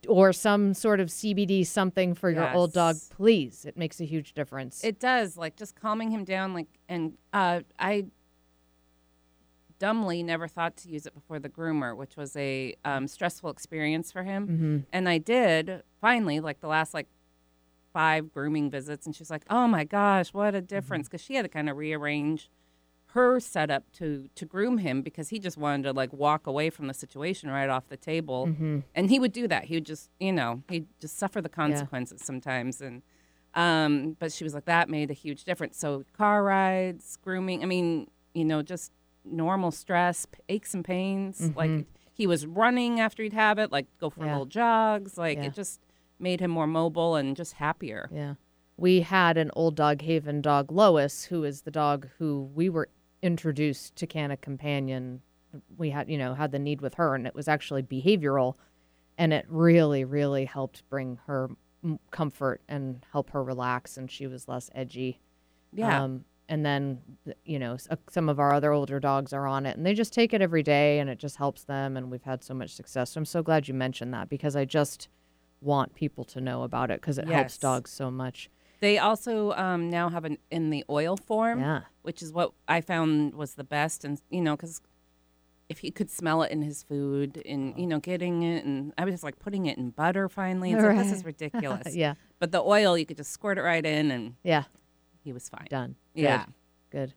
[0.08, 3.64] or some sort of CBD something for your old dog, please.
[3.64, 4.82] It makes a huge difference.
[4.82, 6.54] It does, like just calming him down.
[6.54, 8.06] Like, and uh, I
[9.82, 14.12] dumbly never thought to use it before the groomer, which was a um, stressful experience
[14.12, 14.46] for him.
[14.46, 17.08] hmm And I did finally, like the last like
[17.92, 21.42] five grooming visits, and she's like, "Oh my gosh, what a difference!" Because she had
[21.42, 22.48] to kind of rearrange
[23.06, 26.86] her setup to to groom him because he just wanted to like walk away from
[26.86, 29.64] the situation right off the table, hmm and he would do that.
[29.64, 33.02] He would just, you know, he'd just suffer the consequences sometimes, and.
[33.54, 35.76] Um, but she was like, that made a huge difference.
[35.78, 38.90] So car rides, grooming, I mean, you know, just
[39.24, 41.52] normal stress, aches and pains.
[41.56, 41.86] Like Mhm.
[42.12, 44.32] he was running after he'd have it, like go for Yeah.
[44.32, 45.16] little jogs.
[45.18, 45.44] Like Yeah.
[45.46, 45.80] it just
[46.18, 48.08] made him more mobile and just happier.
[48.12, 48.34] Yeah.
[48.76, 52.88] We had an old dog haven dog, Lois, who is the dog who we were
[53.22, 55.22] introduced to Canna Companion.
[55.76, 58.54] We had, you know, had the need with her, and it was actually behavioral.
[59.18, 61.50] And it really, really helped bring her
[62.10, 65.20] comfort and help her relax, and she was less edgy.
[65.72, 66.02] Yeah.
[66.02, 66.98] Um, and then,
[67.44, 70.12] you know, uh, some of our other older dogs are on it, and they just
[70.12, 71.96] take it every day, and it just helps them.
[71.96, 73.10] And we've had so much success.
[73.12, 75.08] So I'm so glad you mentioned that because I just
[75.60, 78.50] want people to know about it because it helps dogs so much.
[78.80, 81.82] They also um, now have an in the oil form, Yeah.
[82.02, 84.04] which is what I found was the best.
[84.04, 84.80] And you know, because
[85.68, 89.04] if he could smell it in his food, and you know, getting it, and I
[89.04, 90.28] was just like putting it in butter.
[90.28, 91.94] Finally, it's like this is ridiculous.
[91.94, 92.14] yeah.
[92.40, 94.64] But the oil, you could just squirt it right in, and Yeah.
[95.22, 95.66] He was fine.
[95.70, 95.96] Done.
[96.14, 96.22] Good.
[96.22, 96.44] Yeah.
[96.90, 97.14] Good.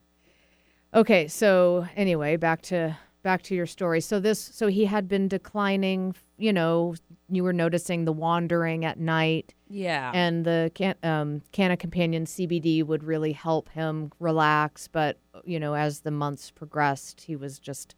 [0.94, 1.28] Okay.
[1.28, 4.00] So anyway, back to back to your story.
[4.02, 6.16] So this, so he had been declining.
[6.38, 6.96] You know,
[7.30, 10.12] you were noticing the wandering at night, Yeah.
[10.14, 14.88] and the can, um, Canna Companion CBD would really help him relax.
[14.88, 17.96] But you know, as the months progressed, he was just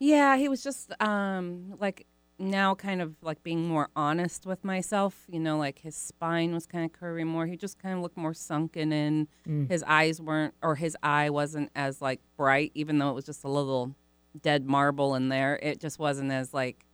[0.00, 2.06] Yeah, he was just um like
[2.38, 6.66] now kind of like being more honest with myself, you know, like his spine was
[6.66, 7.46] kind of curving more.
[7.46, 9.28] He just kind of looked more sunken in.
[9.48, 9.68] Mm.
[9.70, 13.44] His eyes weren't or his eye wasn't as like bright even though it was just
[13.44, 13.94] a little
[14.42, 15.58] dead marble in there.
[15.62, 16.84] It just wasn't as like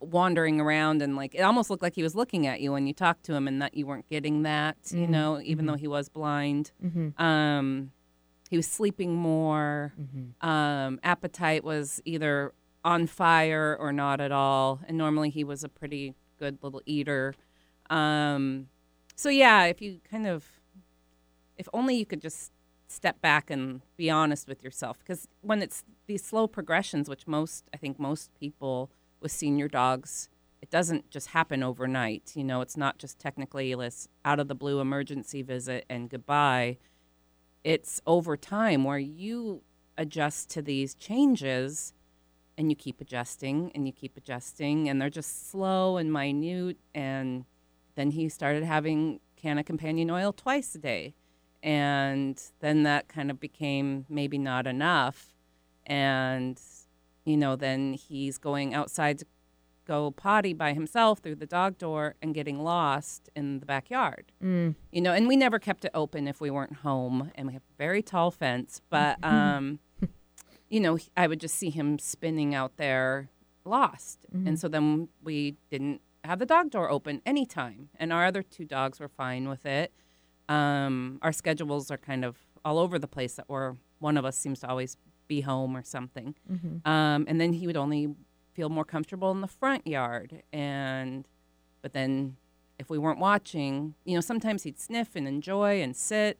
[0.00, 2.92] wandering around and like it almost looked like he was looking at you when you
[2.92, 5.68] talked to him and that you weren't getting that, you Mhm, know, even mhm.
[5.68, 6.72] though he was blind.
[6.84, 7.92] mm-hmm, Um
[8.50, 10.46] he was sleeping more mm-hmm.
[10.46, 12.52] um, appetite was either
[12.84, 14.80] on fire or not at all.
[14.86, 17.34] And normally he was a pretty good little eater.
[17.90, 18.68] Um,
[19.14, 20.44] so, yeah, if you kind of,
[21.56, 22.52] if only you could just
[22.88, 24.98] step back and be honest with yourself.
[24.98, 28.90] Because when it's these slow progressions, which most, I think most people
[29.20, 30.28] with senior dogs,
[30.60, 32.32] it doesn't just happen overnight.
[32.34, 36.78] You know, it's not just technically this out of the blue emergency visit and goodbye
[37.64, 39.62] it's over time where you
[39.96, 41.92] adjust to these changes
[42.62, 47.44] and you keep adjusting and you keep adjusting and they're just slow and minute and
[47.96, 51.14] then he started having canna companion oil twice a day.
[51.60, 55.34] And then that kind of became maybe not enough.
[55.86, 56.60] And
[57.24, 59.26] you know then he's going outside to
[59.84, 64.30] go potty by himself through the dog door and getting lost in the backyard.
[64.42, 64.76] Mm.
[64.92, 67.62] you know and we never kept it open if we weren't home and we have
[67.62, 69.80] a very tall fence but um
[70.72, 73.28] you know i would just see him spinning out there
[73.64, 74.26] lost.
[74.46, 78.64] And so then we didn't have the dog door open anytime and our other two
[78.64, 79.92] dogs were fine with it.
[80.48, 84.36] Um our schedules are kind of all over the place that we're one of us
[84.36, 84.96] seems to always
[85.28, 86.34] be home or something.
[86.50, 86.88] Mm-hmm.
[86.90, 88.14] um, and then he would only
[88.52, 90.42] feel more comfortable in the front yard.
[90.52, 91.26] And
[91.82, 92.36] but then
[92.78, 96.38] if we weren't watching, you know, sometimes he'd sniff and enjoy and sit,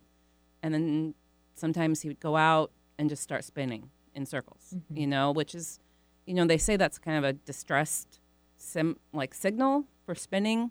[0.62, 1.14] and then
[1.54, 5.80] sometimes he would go out and just start spinning in circles, you know, which is,
[6.26, 8.20] you know, they say that's kind of a distressed
[8.56, 10.70] sim like signal for spinning,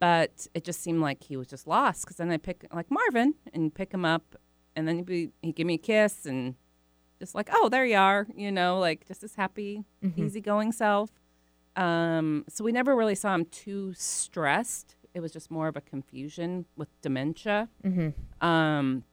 [0.00, 2.02] but it just seemed like he was just lost.
[2.02, 4.36] Because then I pick like Marvin and pick him up,
[4.76, 6.54] and then he'd, be, he'd give me a kiss and
[7.18, 9.84] just like, oh, there you are, you know, like just his happy,
[10.16, 11.10] easygoing self.
[11.76, 14.96] Um, so we never really saw him too stressed.
[15.14, 17.68] It was just more of a confusion with dementia.
[17.84, 18.46] Mm-hmm.
[18.46, 19.04] Um,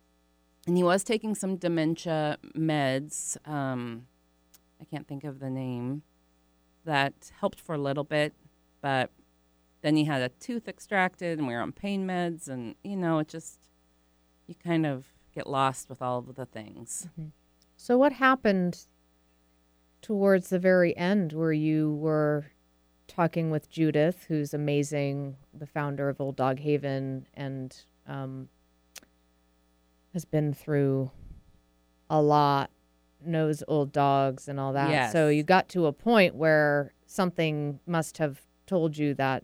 [0.67, 3.38] and he was taking some dementia meds.
[3.47, 4.08] Um,
[4.82, 6.04] I can't think of the name.
[6.86, 8.34] That helped for a little bit,
[8.82, 9.10] but
[9.82, 13.19] then he had a tooth extracted, and we were on pain meds, and you know,
[13.19, 13.60] it just
[14.47, 17.08] you kind of get lost with all of the things.
[17.78, 18.86] So, what happened
[20.01, 22.45] towards the very end where you were
[23.08, 27.75] talking with Judith, who's amazing, the founder of Old Dog Haven, and
[28.08, 28.49] um,
[30.15, 31.12] has been through
[32.10, 32.71] a lot,
[33.23, 34.89] knows old dogs and all that.
[35.12, 39.43] So, you got to a point where something must have told you that,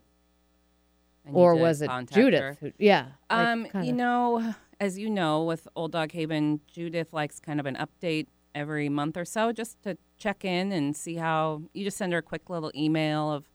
[1.32, 2.58] or was it Judith?
[2.62, 3.08] Who, yeah.
[3.30, 7.66] like, Um, you know, as you know, with Old Dog Haven, Judith likes kind of
[7.66, 11.98] an update every month or so just to check in and see how you just
[11.98, 13.46] send her a quick little email of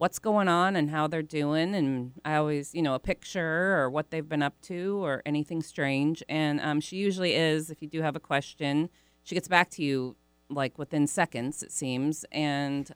[0.00, 1.74] what's going on and how they're doing.
[1.74, 5.60] And I always, you know, a picture or what they've been up to or anything
[5.60, 6.22] strange.
[6.26, 8.88] And um, she usually is, if you do have a question,
[9.24, 10.16] she gets back to you
[10.48, 12.94] like within seconds, it seems, and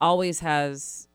[0.00, 1.08] always has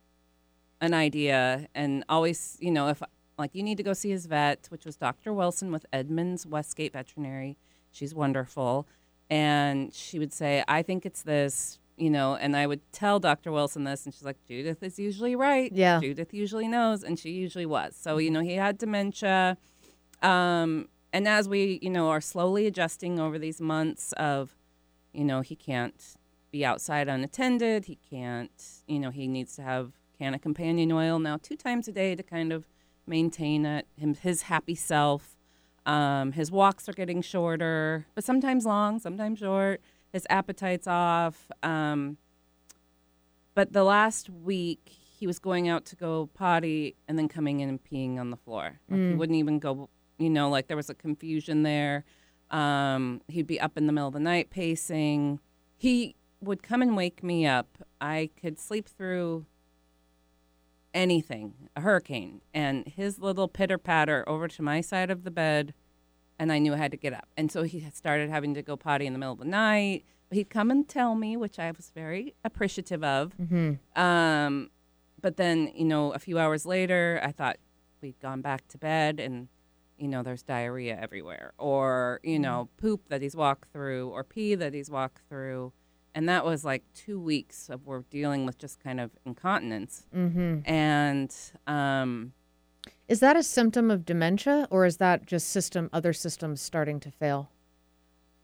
[0.81, 3.01] an idea and always, you know, if
[3.38, 5.31] like you need to go see his vet, which was Dr.
[5.31, 7.57] Wilson with Edmonds Westgate Veterinary.
[7.93, 8.89] She's wonderful.
[9.29, 13.51] And she would say, I think it's this, you know, and I would tell Dr.
[13.51, 15.71] Wilson this, and she's like, Judith is usually right.
[15.73, 15.99] Yeah.
[15.99, 17.95] Judith usually knows, and she usually was.
[17.95, 19.58] So, you know, he had dementia.
[20.21, 24.56] Um, and as we, you know, are slowly adjusting over these months of,
[25.13, 26.15] you know, he can't
[26.51, 27.86] be outside unattended.
[27.86, 28.51] He can't,
[28.88, 32.23] you know, he needs to have Canna Companion oil now two times a day to
[32.23, 32.65] kind of
[33.06, 35.36] maintain it, him, his happy self.
[35.86, 39.82] Um, his walks are getting shorter, but sometimes long, sometimes short.
[40.13, 41.52] His appetite's off.
[41.63, 42.17] Um,
[43.56, 44.82] but the last week,
[45.17, 48.38] he was going out to go potty and then coming in and peeing on the
[48.38, 48.80] floor.
[48.89, 52.06] Like He wouldn't even go, you know, like there was a confusion there.
[52.52, 55.39] Um, he'd be up in the middle of the night pacing.
[55.76, 57.78] He would come and wake me up.
[57.99, 59.45] I could sleep through
[60.93, 65.73] anything, a hurricane, and his little pitter patter over to my side of the bed,
[66.39, 67.28] and I knew I had to get up.
[67.38, 70.06] And so he started having to go potty in the middle of the night.
[70.30, 73.34] But he'd come and tell me, which I was very appreciative of.
[73.96, 74.72] Um,
[75.22, 77.58] but then, you know, a few hours later, I thought
[78.02, 79.48] we'd gone back to bed and,
[79.98, 84.56] you know, there's diarrhea everywhere, or, you know, poop that he's walked through, or pee
[84.56, 85.72] that he's walked through.
[86.15, 90.08] And that was like two weeks of we're dealing with just kind of incontinence.
[90.15, 90.60] Mm-hmm.
[90.69, 91.36] And
[91.67, 92.34] um,
[93.08, 97.12] Is that a symptom of dementia, or is that just system other systems starting to
[97.12, 97.50] fail?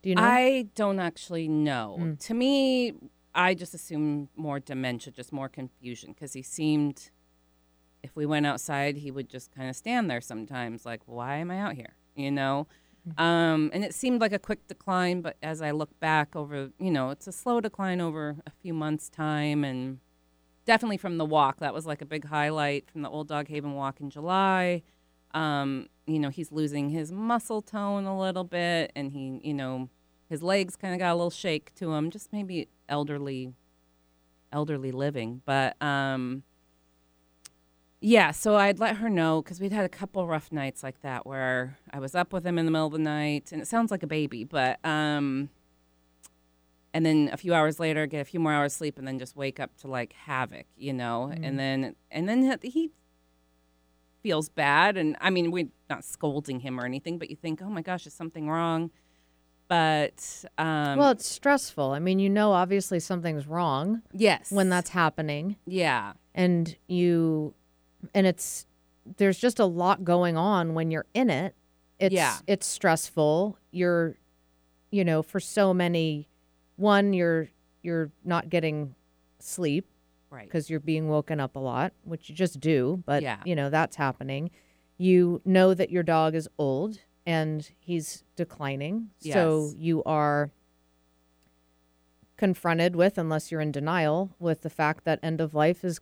[0.01, 0.23] Do you know?
[0.23, 2.15] I don't actually know.
[2.19, 2.93] To me,
[3.33, 7.09] I just assume more dementia, just more confusion, because he seemed,
[8.03, 11.51] if we went outside, he would just kind of stand there sometimes, like, why am
[11.51, 11.95] I out here?
[12.15, 12.67] You know?
[13.17, 16.91] Um, and it seemed like a quick decline, but as I look back over, you
[16.91, 19.63] know, it's a slow decline over a few months' time.
[19.63, 19.99] And
[20.69, 23.73] definitely from the walk, that was like a big highlight from the Old Dog Haven
[23.73, 24.83] walk in July.
[25.33, 29.89] Um, you know, he's losing his muscle tone a little bit, and he, you know,
[30.29, 33.55] his legs kind of got a little shake to him, just maybe elderly,
[34.51, 35.41] elderly living.
[35.43, 36.43] But um,
[37.99, 41.25] yeah, so I'd let her know because we'd had a couple rough nights like that
[41.25, 43.89] where I was up with him in the middle of the night, and it sounds
[43.89, 45.49] like a baby, but um,
[46.99, 49.37] and then a few hours later, get a few more hours sleep, and then just
[49.37, 52.91] wake up to like havoc, you know, and then and then he
[54.21, 57.69] feels bad, and I mean we're not scolding him or anything, but you think, oh
[57.69, 58.91] my gosh, is something wrong?
[59.69, 61.91] But um, well, it's stressful.
[61.91, 67.53] I mean, you know, obviously something's wrong yes, when that's happening, yeah, and you,
[68.13, 68.65] and it's
[69.15, 71.55] there's just a lot going on when you're in it.
[71.97, 72.39] It's Yeah.
[72.45, 73.57] it's stressful.
[73.71, 74.17] You're,
[74.91, 76.27] you know, for so many,
[76.79, 77.49] one you're
[77.81, 78.95] you're not getting
[79.39, 79.85] sleep
[80.29, 83.41] right, because you're being woken up a lot, which you just do, but Yeah.
[83.45, 84.51] you know, that's happening.
[84.97, 89.09] You know that your dog is old and he's declining.
[89.19, 90.51] So you are
[92.37, 95.99] confronted with, unless you're in denial, with the fact that end of life is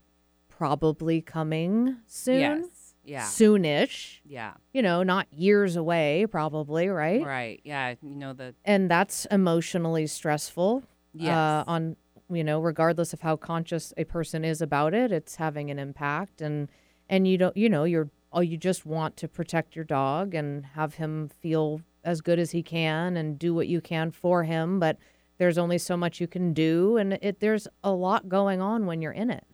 [0.49, 2.39] probably coming soon.
[2.39, 2.65] yes,
[3.07, 3.23] Yeah.
[3.23, 4.19] soonish.
[4.25, 4.53] Yeah.
[4.73, 7.25] You know, not years away, probably, right?
[7.25, 7.61] Right.
[7.63, 7.95] Yeah.
[8.01, 10.83] You know the And that's emotionally stressful.
[11.13, 11.59] Yeah.
[11.59, 11.95] Uh, on
[12.29, 16.41] you know, regardless of how conscious a person is about it, it's having an impact.
[16.41, 16.69] And
[17.09, 20.65] and you don't, you know, you're oh, you just want to protect your dog and
[20.65, 24.79] have him feel as good as he can and do what you can for him.
[24.79, 24.97] But
[25.37, 29.01] there's only so much you can do, and it there's a lot going on when
[29.01, 29.45] you're in it.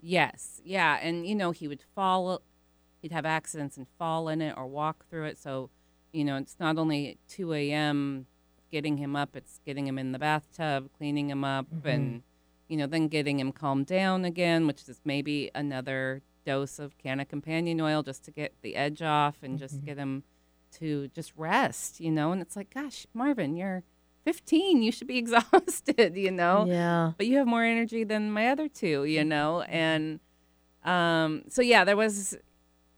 [0.00, 2.42] Yes, yeah, and you know he would fall,
[3.00, 5.38] he'd have accidents and fall in it or walk through it.
[5.38, 5.70] So,
[6.12, 8.26] you know, it's not only 2 a.m.
[8.70, 11.88] getting him up; it's getting him in the bathtub, cleaning him up, mm-hmm.
[11.88, 12.22] and
[12.68, 17.24] you know, then getting him calmed down again, which is maybe another dose of Canna
[17.24, 19.86] companion oil just to get the edge off and just mm-hmm.
[19.86, 20.22] get him
[20.78, 22.00] to just rest.
[22.00, 23.82] You know, and it's like, gosh, Marvin, you're
[24.24, 26.16] 15, you should be exhausted.
[26.16, 27.12] You know, Yeah.
[27.16, 29.28] but you have more energy than my other two, you mm-hmm.
[29.28, 29.62] know?
[29.62, 30.20] And
[30.84, 32.36] um, so, yeah, there was,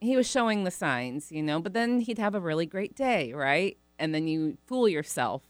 [0.03, 3.33] he was showing the signs, you know, but then he'd have a really great day,
[3.33, 3.79] right?
[3.99, 5.43] And then you fool yourself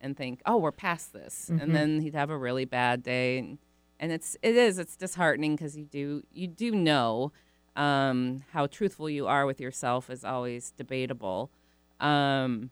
[0.00, 1.48] and think, oh, we're past this.
[1.60, 3.38] And then he'd have a really bad day.
[3.38, 3.58] And,
[4.00, 7.32] and it's, it is, it's disheartening because you do, you do know
[7.76, 11.50] um, how truthful you are with yourself is always debatable.
[12.00, 12.70] Um,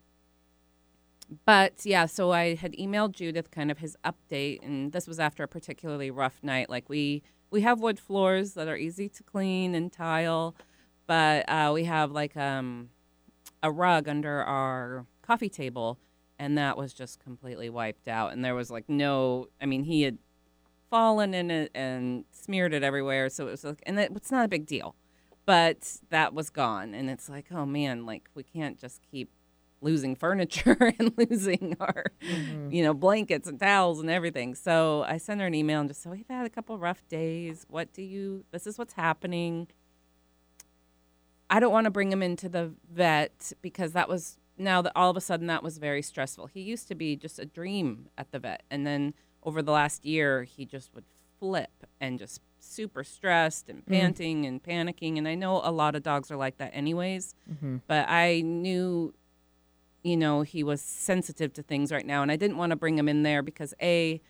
[1.45, 5.43] but yeah, so I had emailed Judith kind of his update, and this was after
[5.43, 6.69] a particularly rough night.
[6.69, 7.21] Like we
[7.51, 10.55] we have wood floors that are easy to clean and tile,
[11.09, 12.89] but uh, we have like um,
[13.63, 15.97] a rug under our coffee table,
[16.37, 18.31] and that was just completely wiped out.
[18.31, 20.19] And there was like no, I mean, he had
[20.91, 24.45] fallen in it and smeared it everywhere, so it was like, and it, it's not
[24.45, 24.93] a big deal,
[25.47, 29.31] but that was gone, and it's like, oh man, like we can't just keep
[29.81, 32.03] losing furniture and losing our
[32.69, 36.01] you know blankets and towels and everything so i sent her an email and just
[36.01, 39.65] said we've had a couple rough days what do you this is what's happening
[41.49, 45.09] i don't want to bring him into the vet because that was now that all
[45.09, 48.31] of a sudden that was very stressful he used to be just a dream at
[48.31, 51.05] the vet and then over the last year he just would
[51.39, 53.87] flip and just super stressed and mm.
[53.87, 57.77] panting and panicking and i know a lot of dogs are like that anyways mm-hmm.
[57.87, 59.13] but i knew
[60.03, 62.21] you know, he was sensitive to things right now.
[62.21, 64.21] And I didn't want to bring him in there because, A,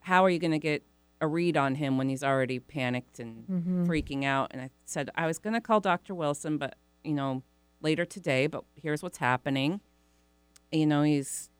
[0.00, 0.82] how are you going to get
[1.24, 3.44] a read on him when he's already panicked and
[3.88, 4.48] freaking out?
[4.52, 6.14] And I said, I was going to call Dr.
[6.14, 7.42] Wilson, but, you know,
[7.80, 9.80] later today, but here's what's happening.
[10.70, 11.50] You know, he's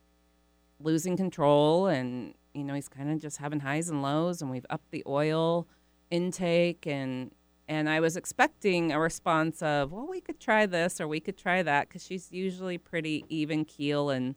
[0.79, 4.65] losing control and, you know, he's kind of just having highs and lows, and we've
[4.69, 5.67] upped the oil
[6.11, 7.31] intake and
[7.67, 11.35] and I was expecting a response of, well, we could try this or we could
[11.35, 14.35] try that because she's usually pretty even keel and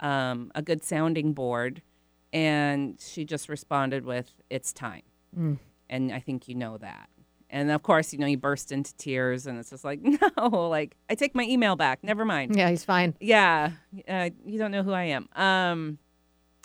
[0.00, 1.80] um, a good sounding board.
[2.36, 5.02] And she just responded with, it's time.
[5.88, 7.08] And I think you know that.
[7.48, 10.00] And of course, you know, he burst into tears and it's just like,
[10.38, 12.04] no, like, I take my email back.
[12.04, 12.54] Never mind.
[12.56, 13.14] Yeah, he's fine.
[13.20, 13.70] Yeah,
[14.08, 15.28] uh, you don't know who I am.
[15.34, 15.98] Um,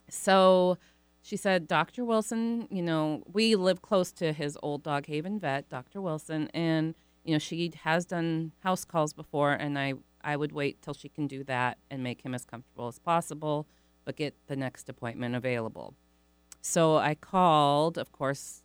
[0.10, 0.78] so
[1.22, 2.04] she said, Dr.
[2.04, 6.02] Wilson, you know, we live close to his old dog haven vet, Dr.
[6.02, 9.94] Wilson, and you know she has done house calls before, and I
[10.24, 13.68] I would wait till she can do that and make him as comfortable as possible,
[14.12, 15.94] but get the next appointment available.
[16.62, 17.98] So I called.
[17.98, 18.62] Of course,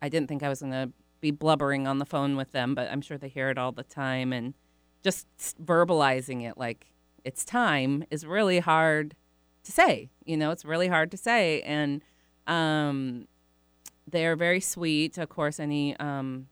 [0.00, 2.90] I didn't think I was going to be blubbering on the phone with them, but
[2.90, 4.32] I'm sure they hear it all the time.
[4.32, 4.54] And
[5.04, 5.28] just
[5.64, 6.86] verbalizing it like
[7.24, 9.14] it's time is really hard
[9.62, 10.10] to say.
[10.24, 11.62] You know, it's really hard to say.
[11.62, 12.02] And
[12.48, 13.28] um,
[14.10, 15.16] they're very sweet.
[15.16, 16.48] Of course, any um,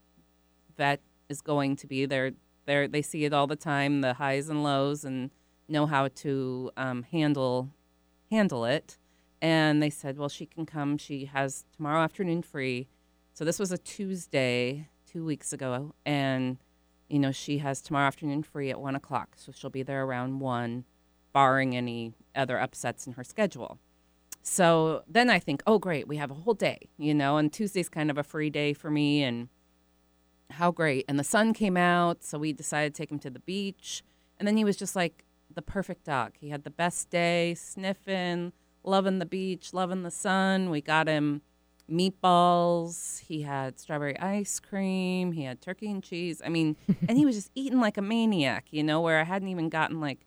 [0.76, 2.06] vet is going to be.
[2.06, 2.30] They're,
[2.66, 5.30] they're, they see it all the time, the highs and lows, and
[5.68, 7.70] know how to um, handle
[8.30, 8.96] handle it.
[9.42, 10.98] And they said, well, she can come.
[10.98, 12.88] She has tomorrow afternoon free.
[13.32, 16.58] So this was a Tuesday, two weeks ago, and
[17.08, 19.30] you know she has tomorrow afternoon free at one o'clock.
[19.36, 20.84] So she'll be there around one,
[21.32, 23.78] barring any other upsets in her schedule.
[24.42, 27.88] So then I think, oh great, we have a whole day, you know, and Tuesday's
[27.88, 29.48] kind of a free day for me, and
[30.50, 31.04] how great.
[31.08, 34.02] And the sun came out, so we decided to take him to the beach,
[34.38, 35.24] and then he was just like
[35.54, 36.32] the perfect dog.
[36.38, 38.52] He had the best day, sniffing,
[38.84, 40.70] loving the beach, loving the sun.
[40.70, 41.42] We got him
[41.90, 43.20] meatballs.
[43.20, 45.32] He had strawberry ice cream.
[45.32, 46.40] He had turkey and cheese.
[46.44, 46.76] I mean,
[47.08, 50.00] and he was just eating like a maniac, you know, where I hadn't even gotten
[50.00, 50.26] like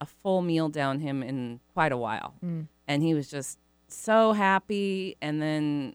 [0.00, 2.34] a full meal down him in quite a while.
[2.40, 2.62] Hmm.
[2.86, 5.16] And he was just so happy.
[5.22, 5.94] And then,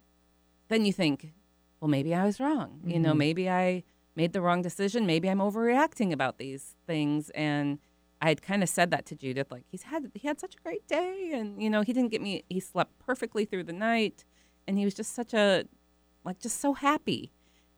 [0.70, 1.34] then you think,
[1.80, 2.82] well, maybe I was wrong.
[2.86, 3.18] You know, mm-hmm.
[3.20, 3.84] maybe I
[4.16, 5.06] made the wrong decision.
[5.06, 7.30] Maybe I'm overreacting about these things.
[7.32, 7.80] And
[8.22, 10.62] I had kind of said that to Judith, like he's had he had such a
[10.62, 12.44] great day, and you know he didn't get me.
[12.50, 14.26] He slept perfectly through the night,
[14.68, 15.66] and he was just such a
[16.26, 17.32] like just so happy.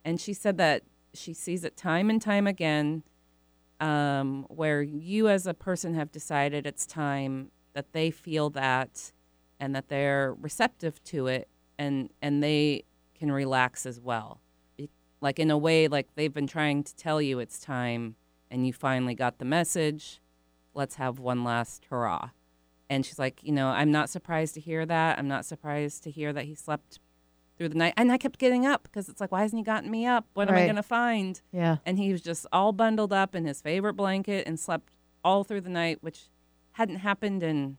[0.04, 0.84] And she said that
[1.14, 3.04] she sees it time and time again
[3.80, 9.12] um, where you as a person have decided it's time that they feel that
[9.60, 12.84] and that they're receptive to it and and they
[13.16, 14.42] can relax as well
[15.20, 18.16] like in a way like they've been trying to tell you it's time
[18.50, 20.21] and you finally got the message
[20.74, 22.30] let's have one last hurrah
[22.90, 26.12] and she's like you know i'm not surprised to hear that i'm not surprised to
[26.12, 27.00] hear that he slept
[27.58, 29.92] through the night and i kept getting up because it's like why hasn't he gotten
[29.92, 30.66] me up what am i Right.
[30.66, 31.78] going to find Yeah.
[31.86, 34.94] and he was just all bundled up in his favorite blanket and slept
[35.24, 36.30] all through the night, which
[36.72, 37.78] hadn't happened in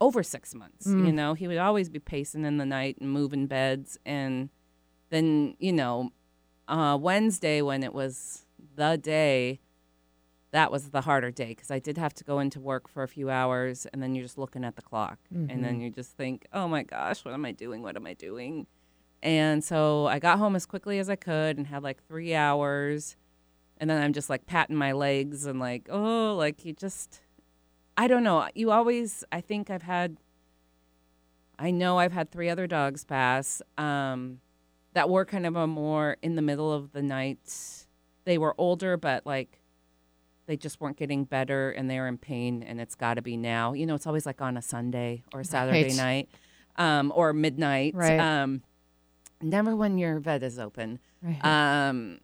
[0.00, 0.86] over six months.
[0.88, 3.96] You know, he would always be pacing in the night and moving beds.
[4.04, 4.48] And
[5.10, 6.10] then, you know,
[6.66, 9.60] uh, Wednesday, when it was the day,
[10.52, 13.08] that was the harder day because I did have to go into work for a
[13.08, 13.86] few hours.
[13.92, 15.18] And then you're just looking at the clock.
[15.50, 17.82] And then you just think, oh my gosh, what am I doing?
[17.82, 18.66] What am I doing?
[19.22, 23.16] And so I got home as quickly as I could and had like three hours.
[23.78, 27.20] And then I'm just like patting my legs and like, oh, like you just,
[27.96, 28.46] I don't know.
[28.54, 30.18] You always, I think I've had,
[31.58, 34.40] I know I've had three other dogs pass um,
[34.92, 37.86] that were kind of a more in the middle of the night.
[38.24, 39.61] They were older, but like
[40.52, 43.72] they just weren't getting better and they're in pain and it's got to be now.
[43.72, 45.96] You know, it's always like on a Sunday or a Saturday Right.
[45.96, 46.28] night
[46.76, 47.94] um, or midnight.
[47.94, 48.18] Right.
[48.20, 48.62] Um,
[49.40, 50.98] never when your vet is open.
[51.22, 51.42] Right.
[51.42, 52.18] Um,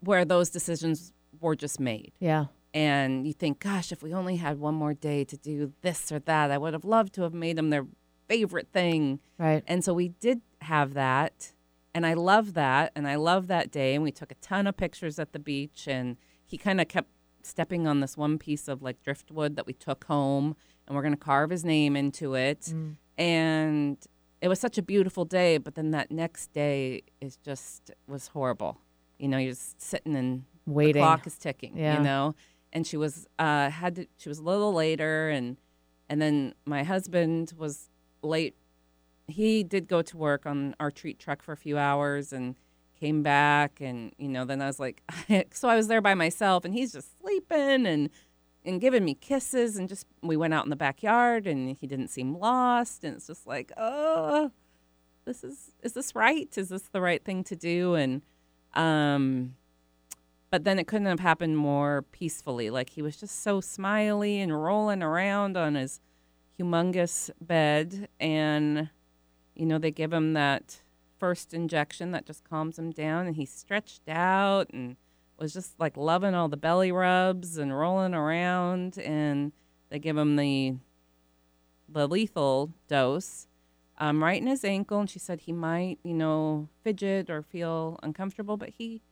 [0.00, 2.12] where those decisions were just made.
[2.20, 2.44] yeah.
[2.74, 6.18] And you think, gosh, if we only had one more day to do this or
[6.20, 7.86] that, I would have loved to have made them their
[8.28, 9.18] favorite thing.
[9.38, 9.64] Right.
[9.66, 11.52] And so we did have that.
[11.94, 12.92] And I love that.
[12.94, 13.94] And I love that day.
[13.94, 15.88] And we took a ton of pictures at the beach.
[15.88, 17.10] And he kind of kept
[17.42, 20.56] stepping on this one piece of like driftwood that we took home.
[20.86, 22.72] And we're going to carve his name into it.
[23.18, 23.96] And
[24.40, 25.58] it was such a beautiful day.
[25.58, 28.78] But then that next day is just was horrible.
[29.18, 30.94] You know, you're just sitting and Waiting.
[30.94, 31.76] the clock is ticking.
[31.76, 31.98] Yeah.
[31.98, 32.34] You know,
[32.72, 35.56] and she was uh had to she was a little later and
[36.08, 37.88] and then my husband was
[38.22, 38.54] late
[39.28, 42.54] he did go to work on our treat truck for a few hours and
[42.98, 45.02] came back and you know then i was like
[45.52, 48.10] so i was there by myself and he's just sleeping and
[48.64, 52.08] and giving me kisses and just we went out in the backyard and he didn't
[52.08, 54.50] seem lost and it's just like oh
[55.24, 58.22] this is is this right is this the right thing to do and
[58.74, 59.54] um
[60.50, 62.70] but then it couldn't have happened more peacefully.
[62.70, 66.00] Like he was just so smiley and rolling around on his
[66.58, 68.08] humongous bed.
[68.20, 68.90] And,
[69.54, 70.80] you know, they give him that
[71.18, 73.26] first injection that just calms him down.
[73.26, 74.96] And he stretched out and
[75.38, 78.98] was just like loving all the belly rubs and rolling around.
[78.98, 79.52] And
[79.90, 80.76] they give him the,
[81.88, 83.46] the lethal dose
[83.98, 85.00] um, right in his ankle.
[85.00, 89.02] And she said he might, you know, fidget or feel uncomfortable, but he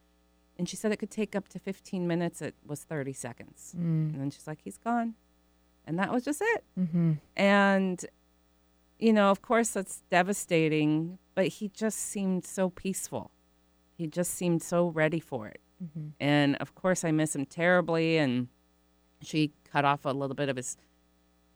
[0.58, 2.40] and she said it could take up to 15 minutes.
[2.40, 3.72] It was 30 seconds.
[4.12, 5.14] And then she's like, he's gone.
[5.86, 6.64] And that was just it.
[6.78, 7.12] Mm-hmm.
[7.36, 8.04] And,
[8.98, 13.30] you know, of course, that's devastating, but he just seemed so peaceful.
[13.96, 15.60] He just seemed so ready for it.
[16.20, 18.16] And of course, I miss him terribly.
[18.16, 18.48] And
[19.20, 20.76] she cut off a little bit of his,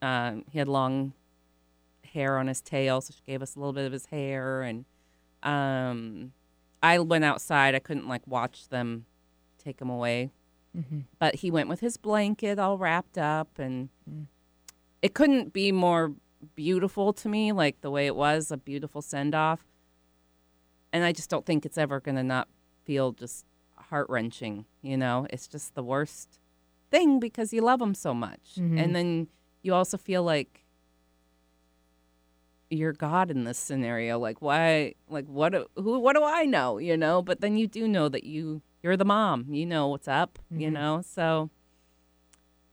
[0.01, 1.13] um, he had long
[2.13, 4.61] hair on his tail, so she gave us a little bit of his hair.
[4.61, 4.85] And,
[5.43, 6.33] um,
[6.83, 7.75] I went outside.
[7.75, 9.05] I couldn't like watch them
[9.63, 10.31] take him away.
[11.17, 13.89] But he went with his blanket all wrapped up and
[15.01, 16.13] it couldn't be more
[16.55, 19.65] beautiful to me like the way it was, a beautiful send off.
[20.91, 22.47] And I just don't think it's ever going to not
[22.85, 25.27] feel just heart-wrenching, you know?
[25.29, 26.39] It's just the worst
[26.89, 28.55] thing because you love them so much.
[28.55, 28.77] Mm-hmm.
[28.77, 29.27] And then
[29.61, 30.65] you also feel like
[32.69, 34.19] you're God in this scenario.
[34.19, 34.93] Like why?
[35.09, 35.53] Like what?
[35.75, 35.99] Who?
[35.99, 36.77] What do I know?
[36.77, 37.21] You know.
[37.21, 39.47] But then you do know that you you're the mom.
[39.49, 40.39] You know what's up.
[40.51, 40.73] You mm-hmm.
[40.73, 41.01] know.
[41.03, 41.49] So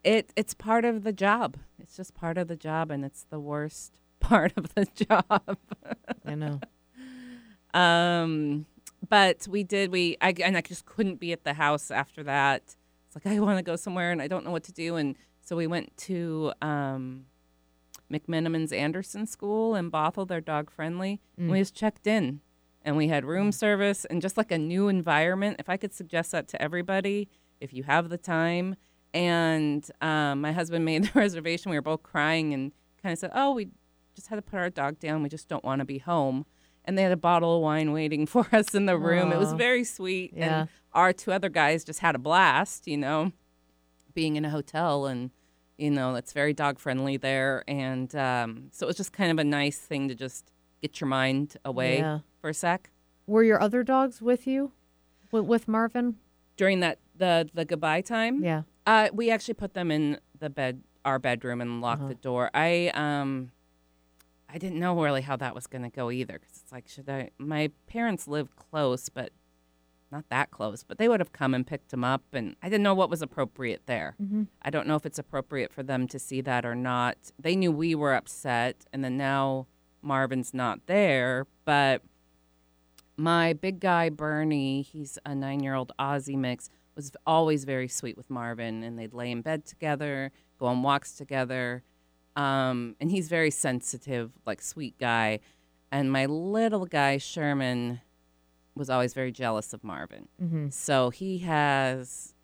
[0.07, 1.57] it it's part of the job.
[1.78, 5.59] It's just part of the job, and it's the worst part of the job.
[6.24, 6.61] I know.
[7.78, 8.66] um,
[9.07, 9.90] but we did.
[9.90, 12.76] We I and I just couldn't be at the house after that.
[13.07, 15.16] It's like I want to go somewhere, and I don't know what to do, and
[15.42, 17.26] so we went to um.
[18.09, 20.28] McMenamin's Anderson School in Bothell.
[20.28, 21.20] They're dog friendly.
[21.36, 22.40] And we just checked in
[22.84, 25.57] and we had room service and just like a new environment.
[25.59, 27.28] If I could suggest that to everybody,
[27.61, 28.76] if you have the time.
[29.16, 31.70] And um, my husband made the reservation.
[31.70, 33.68] We were both crying and kind of said, Oh, we
[34.14, 35.22] just had to put our dog down.
[35.22, 36.44] We just don't want to be home.
[36.84, 39.32] And they had a bottle of wine waiting for us in the room.
[39.32, 40.32] It was very sweet.
[40.36, 40.60] Yeah.
[40.60, 43.32] And our two other guys just had a blast, you know,
[44.14, 45.30] being in a hotel and
[45.76, 49.38] you know it's very dog friendly there and um, so it was just kind of
[49.38, 50.50] a nice thing to just
[50.80, 52.20] get your mind away Yeah.
[52.40, 52.88] for a sec
[53.26, 54.72] Were your other dogs with you?
[55.30, 56.16] with, with Marvin?
[56.56, 58.42] during that the the goodbye time.
[58.42, 58.62] Yeah.
[58.87, 62.09] Uh, we actually put them in the bed, our bedroom, and locked Uh-huh.
[62.09, 62.51] the door.
[62.55, 63.51] I um,
[64.49, 67.09] I didn't know really how that was going to go either, because it's like, should
[67.09, 67.30] I?
[67.39, 69.30] My parents live close, but
[70.12, 70.84] not that close.
[70.84, 73.22] But they would have come and picked him up, and I didn't know what was
[73.22, 74.14] appropriate there.
[74.22, 74.45] Mm-hmm.
[74.62, 77.16] I don't know if it's appropriate for them to see that or not.
[77.41, 79.66] They knew we were upset, and then now
[80.03, 82.03] Marvin's not there, but
[83.16, 88.82] my big guy Bernie, he's a nine-year-old Aussie mix, was always very sweet with Marvin,
[88.82, 91.82] and they'd lay in bed together, go on walks together,
[92.34, 95.40] um, and he's very sensitive, like sweet guy.
[95.92, 98.01] And my little guy Sherman
[98.74, 100.68] was always very jealous of Marvin, Mm-hmm.
[100.70, 102.34] so he has.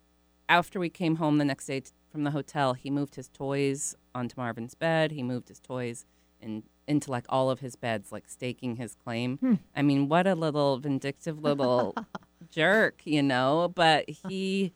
[0.49, 3.95] After we came home the next day t- from the hotel, he moved his toys
[4.13, 5.11] onto Marvin's bed.
[5.11, 6.05] He moved his toys
[6.41, 9.37] in, into like all of his beds, like staking his claim.
[9.37, 9.53] Hmm.
[9.75, 11.95] I mean, what a little vindictive little
[12.49, 13.71] jerk, you know?
[13.73, 14.73] But he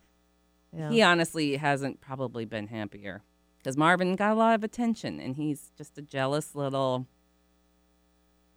[0.75, 0.89] Yeah.
[0.89, 3.23] he honestly hasn't probably been happier
[3.57, 7.07] because Marvin got a lot of attention, and he's just a jealous little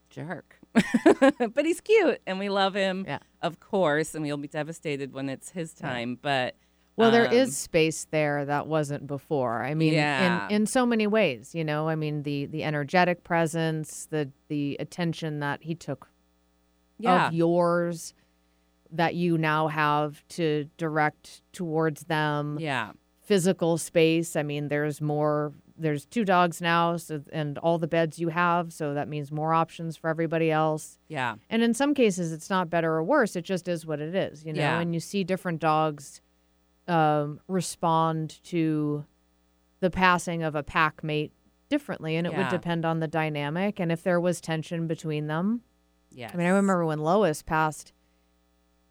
[0.09, 0.57] jerk.
[1.55, 3.19] but he's cute, and we love him, Yeah.
[3.43, 6.19] of course, and we'll be devastated when it's his time.
[6.21, 6.57] But
[6.97, 9.63] Well, there um, is space there that wasn't before.
[9.65, 10.47] I mean, Yeah.
[10.49, 11.89] in in so many ways, you know.
[11.89, 16.09] I mean, the the energetic presence, the the attention that he took
[16.99, 18.15] yeah, of yours
[18.93, 22.59] that you now have to direct towards them.
[22.61, 24.35] yeah, Physical space.
[24.37, 25.53] I mean, there's more.
[25.79, 29.55] There's two dogs now, so and all the beds you have, so that means more
[29.55, 30.99] options for everybody else.
[31.09, 33.35] yeah, And in some cases, it's not better or worse.
[33.37, 34.61] It just is what it is, you know.
[34.61, 34.81] Yeah.
[34.81, 36.21] And you see different dogs
[36.87, 39.05] um, respond to
[39.79, 41.33] the passing of a pack mate
[41.71, 45.63] differently, and it would depend on the dynamic and if there was tension between them.
[46.13, 46.31] yeah.
[46.35, 47.93] I mean, I remember when Lois passed,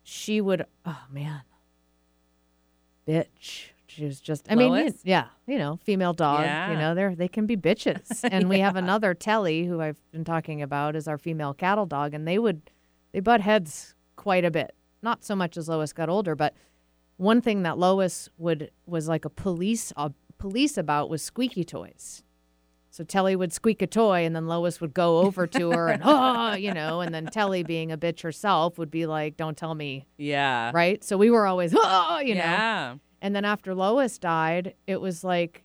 [0.10, 1.42] she would, oh man,
[3.08, 3.68] bitch.
[3.86, 6.72] She was just, I mean, yeah, you know, female dog, Yeah.
[6.72, 8.24] you know, they're, they can be bitches.
[8.32, 12.14] And we have another Telly who I've been talking about is our female cattle dog,
[12.14, 12.70] and they would,
[13.12, 14.76] they butt heads quite a bit.
[15.02, 16.54] Not so much as Lois got older, but
[17.18, 22.24] one thing that Lois would, was like a police, a police about was squeaky toys.
[22.92, 26.02] So Telly would squeak a toy, and then Lois would go over to her and,
[26.04, 29.76] oh, you know, and then Telly, being a bitch herself, would be like, don't tell
[29.76, 31.04] me, yeah, right?
[31.04, 32.42] So we were always, oh, you know.
[32.42, 35.64] yeah, And then after Lois died, it was like,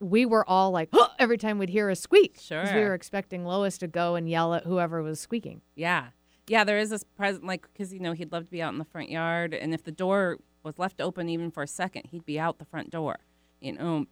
[0.00, 2.34] we were all like, oh, every time we'd hear a squeak.
[2.34, 5.62] 'cause we were expecting Lois to go and yell at whoever was squeaking.
[5.76, 6.08] yeah,
[6.48, 6.64] yeah.
[6.64, 8.84] There is this present, like, because you know he'd love to be out in the
[8.84, 12.38] front yard, and if the door was left open even for a second, he'd be
[12.40, 13.18] out the front door,
[13.60, 14.06] you know.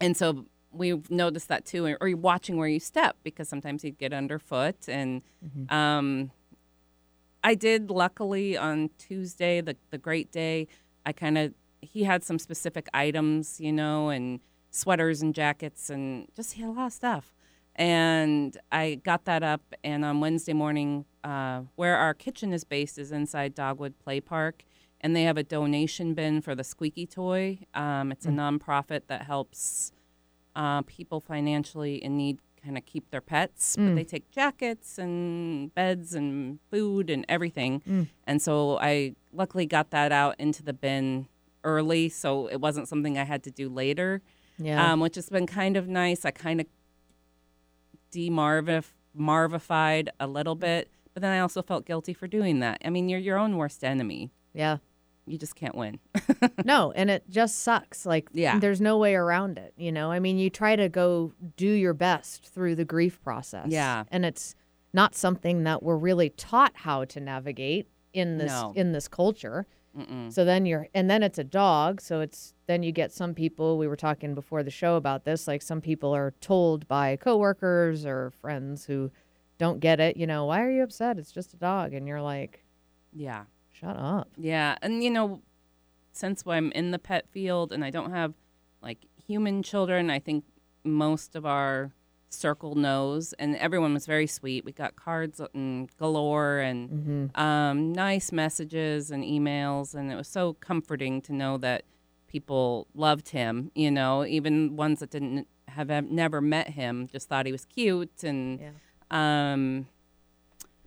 [0.00, 3.98] And so we've noticed that too, or you're watching where you step because sometimes he'd
[3.98, 5.22] get underfoot, and
[5.70, 6.30] um,
[7.44, 10.66] I did luckily on Tuesday, the the great day.
[11.04, 16.28] I kind of he had some specific items, you know, and sweaters and jackets, and
[16.34, 17.34] just he had a lot of stuff.
[17.74, 22.98] And I got that up, and on Wednesday morning, uh, where our kitchen is based
[22.98, 24.64] is inside Dogwood Play Park,
[25.00, 27.60] and they have a donation bin for the squeaky toy.
[27.74, 29.92] Um, it's a nonprofit that helps
[30.56, 35.74] uh, people financially in need kind of keep their pets, but they take jackets and
[35.74, 38.08] beds and food and everything.
[38.24, 41.26] And so I luckily got that out into the bin
[41.64, 44.22] early, so it wasn't something I had to do later,
[44.58, 44.92] Yeah.
[44.92, 46.24] um, which has been kind of nice.
[46.24, 46.66] I kind of
[48.12, 52.80] demarvif- marvified a little bit, but then I also felt guilty for doing that.
[52.84, 54.30] I mean, you're your own worst enemy.
[54.54, 54.78] yeah.
[55.26, 55.98] You just can't win.
[56.64, 58.04] No, and it just sucks.
[58.06, 58.58] Like, Yeah.
[58.58, 59.72] there's no way around it.
[59.76, 63.66] You know, I mean, you try to go do your best through the grief process.
[63.68, 64.04] Yeah.
[64.10, 64.54] and it's
[64.92, 68.72] not something that we're really taught how to navigate in this No.
[68.76, 69.66] in this culture.
[69.96, 70.32] Mm-mm.
[70.32, 72.00] So then you're, and then it's a dog.
[72.00, 73.78] So it's then you get some people.
[73.78, 75.46] We were talking before the show about this.
[75.48, 79.10] Like some people are told by coworkers or friends who
[79.58, 80.16] don't get it.
[80.16, 81.18] You know, why are you upset?
[81.18, 82.64] It's just a dog, and you're like,
[83.12, 83.44] Yeah.
[83.82, 84.28] Shut up.
[84.38, 85.42] Yeah, and you know,
[86.12, 88.34] since I'm in the pet field and I don't have
[88.82, 90.44] like human children, I think
[90.84, 91.92] most of our
[92.28, 94.64] circle knows, and everyone was very sweet.
[94.64, 97.40] We got cards and galore and Mm-hmm.
[97.40, 101.84] um, nice messages and emails, and it was so comforting to know that
[102.28, 103.70] people loved him.
[103.74, 107.64] You know, even ones that didn't have ev- never met him just thought he was
[107.66, 108.60] cute and.
[108.60, 108.70] Yeah.
[109.14, 109.88] Um,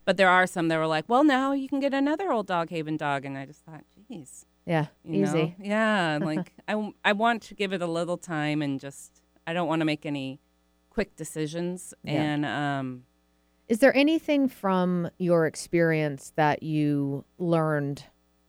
[0.06, 2.70] but there are some that were like, well, now you can get another old dog
[2.70, 5.56] haven dog, and I just thought, geez, Yeah, you easy.
[5.60, 5.66] know?
[5.66, 9.68] yeah, like I, I want to give it a little time and just I don't
[9.68, 10.39] want to make any
[10.89, 12.14] quick decisions, Yeah.
[12.22, 13.03] and um,
[13.68, 18.06] Is there anything from your experience that you learned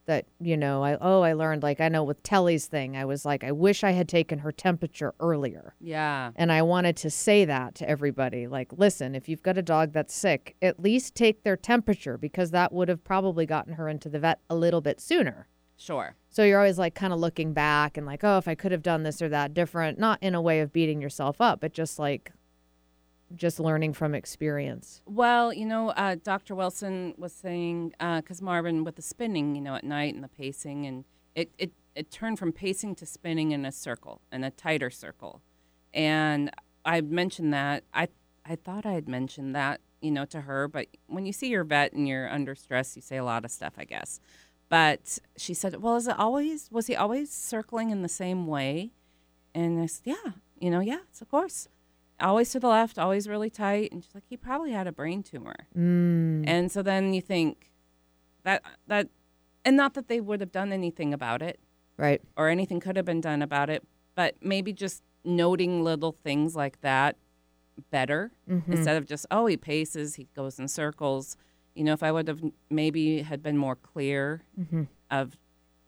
[0.06, 3.24] that you know I oh I learned like I know with Telly's thing I was
[3.24, 6.30] like I wish I had taken her temperature earlier Yeah.
[6.36, 9.92] and I wanted to say that to everybody like listen if you've got a dog
[9.92, 14.08] that's sick at least take their temperature because that would have probably gotten her into
[14.08, 15.48] the vet a little bit sooner
[15.78, 16.14] Sure.
[16.30, 18.82] so you're always like kind of looking back and like oh if I could have
[18.82, 21.98] done this or that different not in a way of beating yourself up but just
[21.98, 22.32] like
[23.34, 26.54] just learning from experience Well, you know, uh, Dr.
[26.54, 30.86] Wilson was saying because Marvin with the spinning, you know, at night and the pacing,
[30.86, 31.04] and
[31.34, 35.40] it, it it turned from pacing to spinning in a circle, in a tighter circle,
[35.92, 36.50] and
[36.84, 38.08] I mentioned that I
[38.44, 41.64] I thought I had mentioned that you know to her, but when you see your
[41.64, 44.20] vet and you're under stress, you say a lot of stuff, I guess.
[44.68, 48.92] But she said, "Well, is it always was he always circling in the same way?"
[49.54, 51.68] And I said, "Yeah, you know, yeah, it's of course."
[52.20, 53.92] Always to the left, always really tight.
[53.92, 55.56] And she's like, he probably had a brain tumor.
[55.76, 56.44] mm.
[56.46, 57.72] And so then you think
[58.44, 59.08] that that,
[59.64, 61.58] and not that they would have done anything about it
[61.96, 63.82] right or anything could have been done about it,
[64.14, 67.16] but maybe just noting little things like that
[67.90, 68.68] better Mhm.
[68.68, 71.36] instead of just oh he paces, he goes in circles.
[71.74, 72.40] You know, if I would have
[72.70, 74.86] maybe had been more clear Mhm.
[75.10, 75.36] of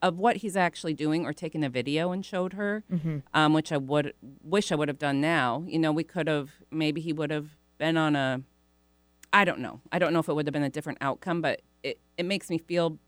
[0.00, 3.22] of what he's actually doing or taken a video and showed her, Mhm.
[3.34, 5.64] um, which I would wish I would have done now.
[5.66, 8.42] You know, we could have maybe he would have been on a
[9.32, 9.80] I don't know.
[9.92, 12.48] I don't know if it would have been a different outcome, but it, it makes
[12.48, 12.98] me feel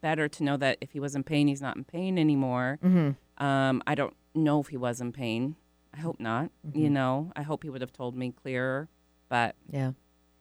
[0.00, 2.78] better to know that if he was in pain, he's not in pain anymore.
[2.82, 3.16] Mhm.
[3.38, 5.56] Um, I don't know if he was in pain.
[5.92, 6.50] I hope not.
[6.72, 8.88] You know, I hope he would have told me clearer.
[9.28, 9.92] But yeah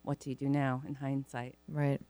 [0.04, 1.56] what do you do now in hindsight?
[1.68, 2.02] right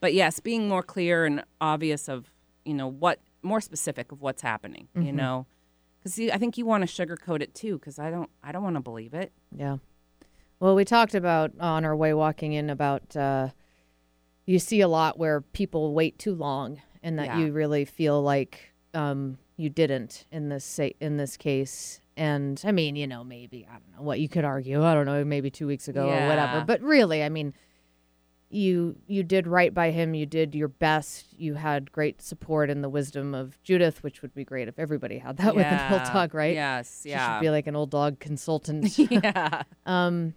[0.00, 2.30] But yes, being more clear and obvious of
[2.68, 4.88] you know what more specific of what's happening.
[4.94, 5.14] You Mhm.
[5.14, 5.46] know,
[5.98, 7.78] because I think you want to sugarcoat it too.
[7.78, 8.30] Because I don't.
[8.42, 9.32] I don't want to believe it.
[9.54, 9.78] Yeah.
[10.60, 13.48] Well, we talked about on our way walking in about uh,
[14.46, 17.38] you see a lot where people wait too long, and that Yeah.
[17.40, 22.00] you really feel like um, you didn't in this in this case.
[22.16, 24.82] And I mean, you know, maybe I don't know what you could argue.
[24.82, 26.64] I don't know, maybe two weeks ago or whatever.
[26.66, 27.54] But really, I mean,
[28.50, 30.14] you you did right by him.
[30.14, 31.26] You did your best.
[31.38, 35.18] You had great support and the wisdom of Judith, which would be great if everybody
[35.18, 36.12] had that with an old Yeah.
[36.12, 36.54] dog, right?
[36.54, 37.00] Yes.
[37.02, 37.36] She Yeah.
[37.36, 38.98] should be like an old dog consultant.
[39.10, 39.62] yeah.
[39.86, 40.34] um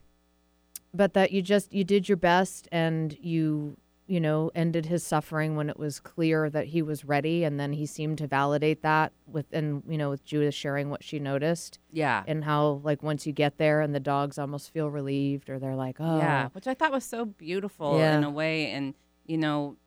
[0.94, 3.78] but that you just you did your best and you
[4.12, 7.72] you know ended his suffering when it was clear that he was ready and then
[7.72, 11.80] he seemed to validate that with and you know with Judith sharing what she noticed
[11.92, 12.24] Yeah.
[12.28, 15.76] and how like once you get there and the dogs almost feel relieved or they're
[15.76, 18.18] like oh Yeah, which I thought was so beautiful Yeah.
[18.18, 18.72] in a way.
[18.72, 18.96] And,
[19.26, 19.78] you know,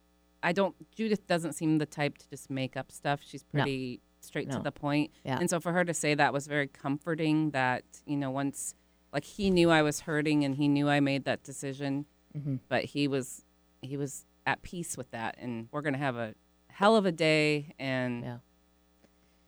[0.43, 3.21] I don't, Judith doesn't seem the type to just make up stuff.
[3.23, 3.63] She's No.
[3.63, 4.57] pretty straight No.
[4.57, 5.11] to the point.
[5.25, 5.39] Yeah.
[5.39, 8.75] And so for her to say that was very comforting that, you know, once,
[9.13, 12.07] like he knew I was hurting and he knew I made that decision,
[12.37, 12.61] Mhm.
[12.69, 13.44] but he was,
[13.85, 15.37] he was at peace with that.
[15.39, 16.35] And we're going to have a
[16.69, 18.37] hell of a day and Yeah.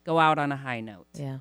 [0.05, 1.07] go out on a high note.
[1.15, 1.39] yeah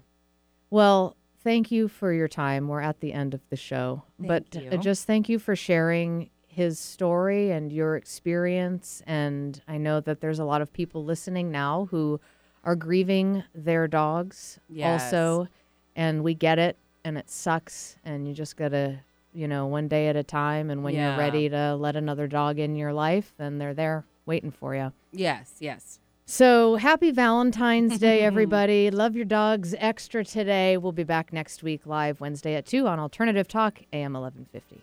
[0.70, 4.72] well thank you for your time we're at the end of the show but Thank
[4.72, 4.82] uh, you.
[4.82, 10.40] just thank you for sharing his story and your experience and i know that there's
[10.40, 12.18] a lot of people listening now who
[12.64, 15.46] are grieving their dogs also
[15.94, 18.98] and we get it and it sucks and you just gotta
[19.36, 21.10] you know one day at a time and when Yeah.
[21.10, 24.92] you're ready to let another dog in your life then they're there waiting for you
[25.12, 25.98] Yes, yes.
[26.24, 28.90] so happy Valentine's Day, everybody.
[28.90, 30.76] Love your dogs extra today.
[30.76, 34.82] We'll be back next week live Wednesday at 2 on Alternative Talk, AM 1150.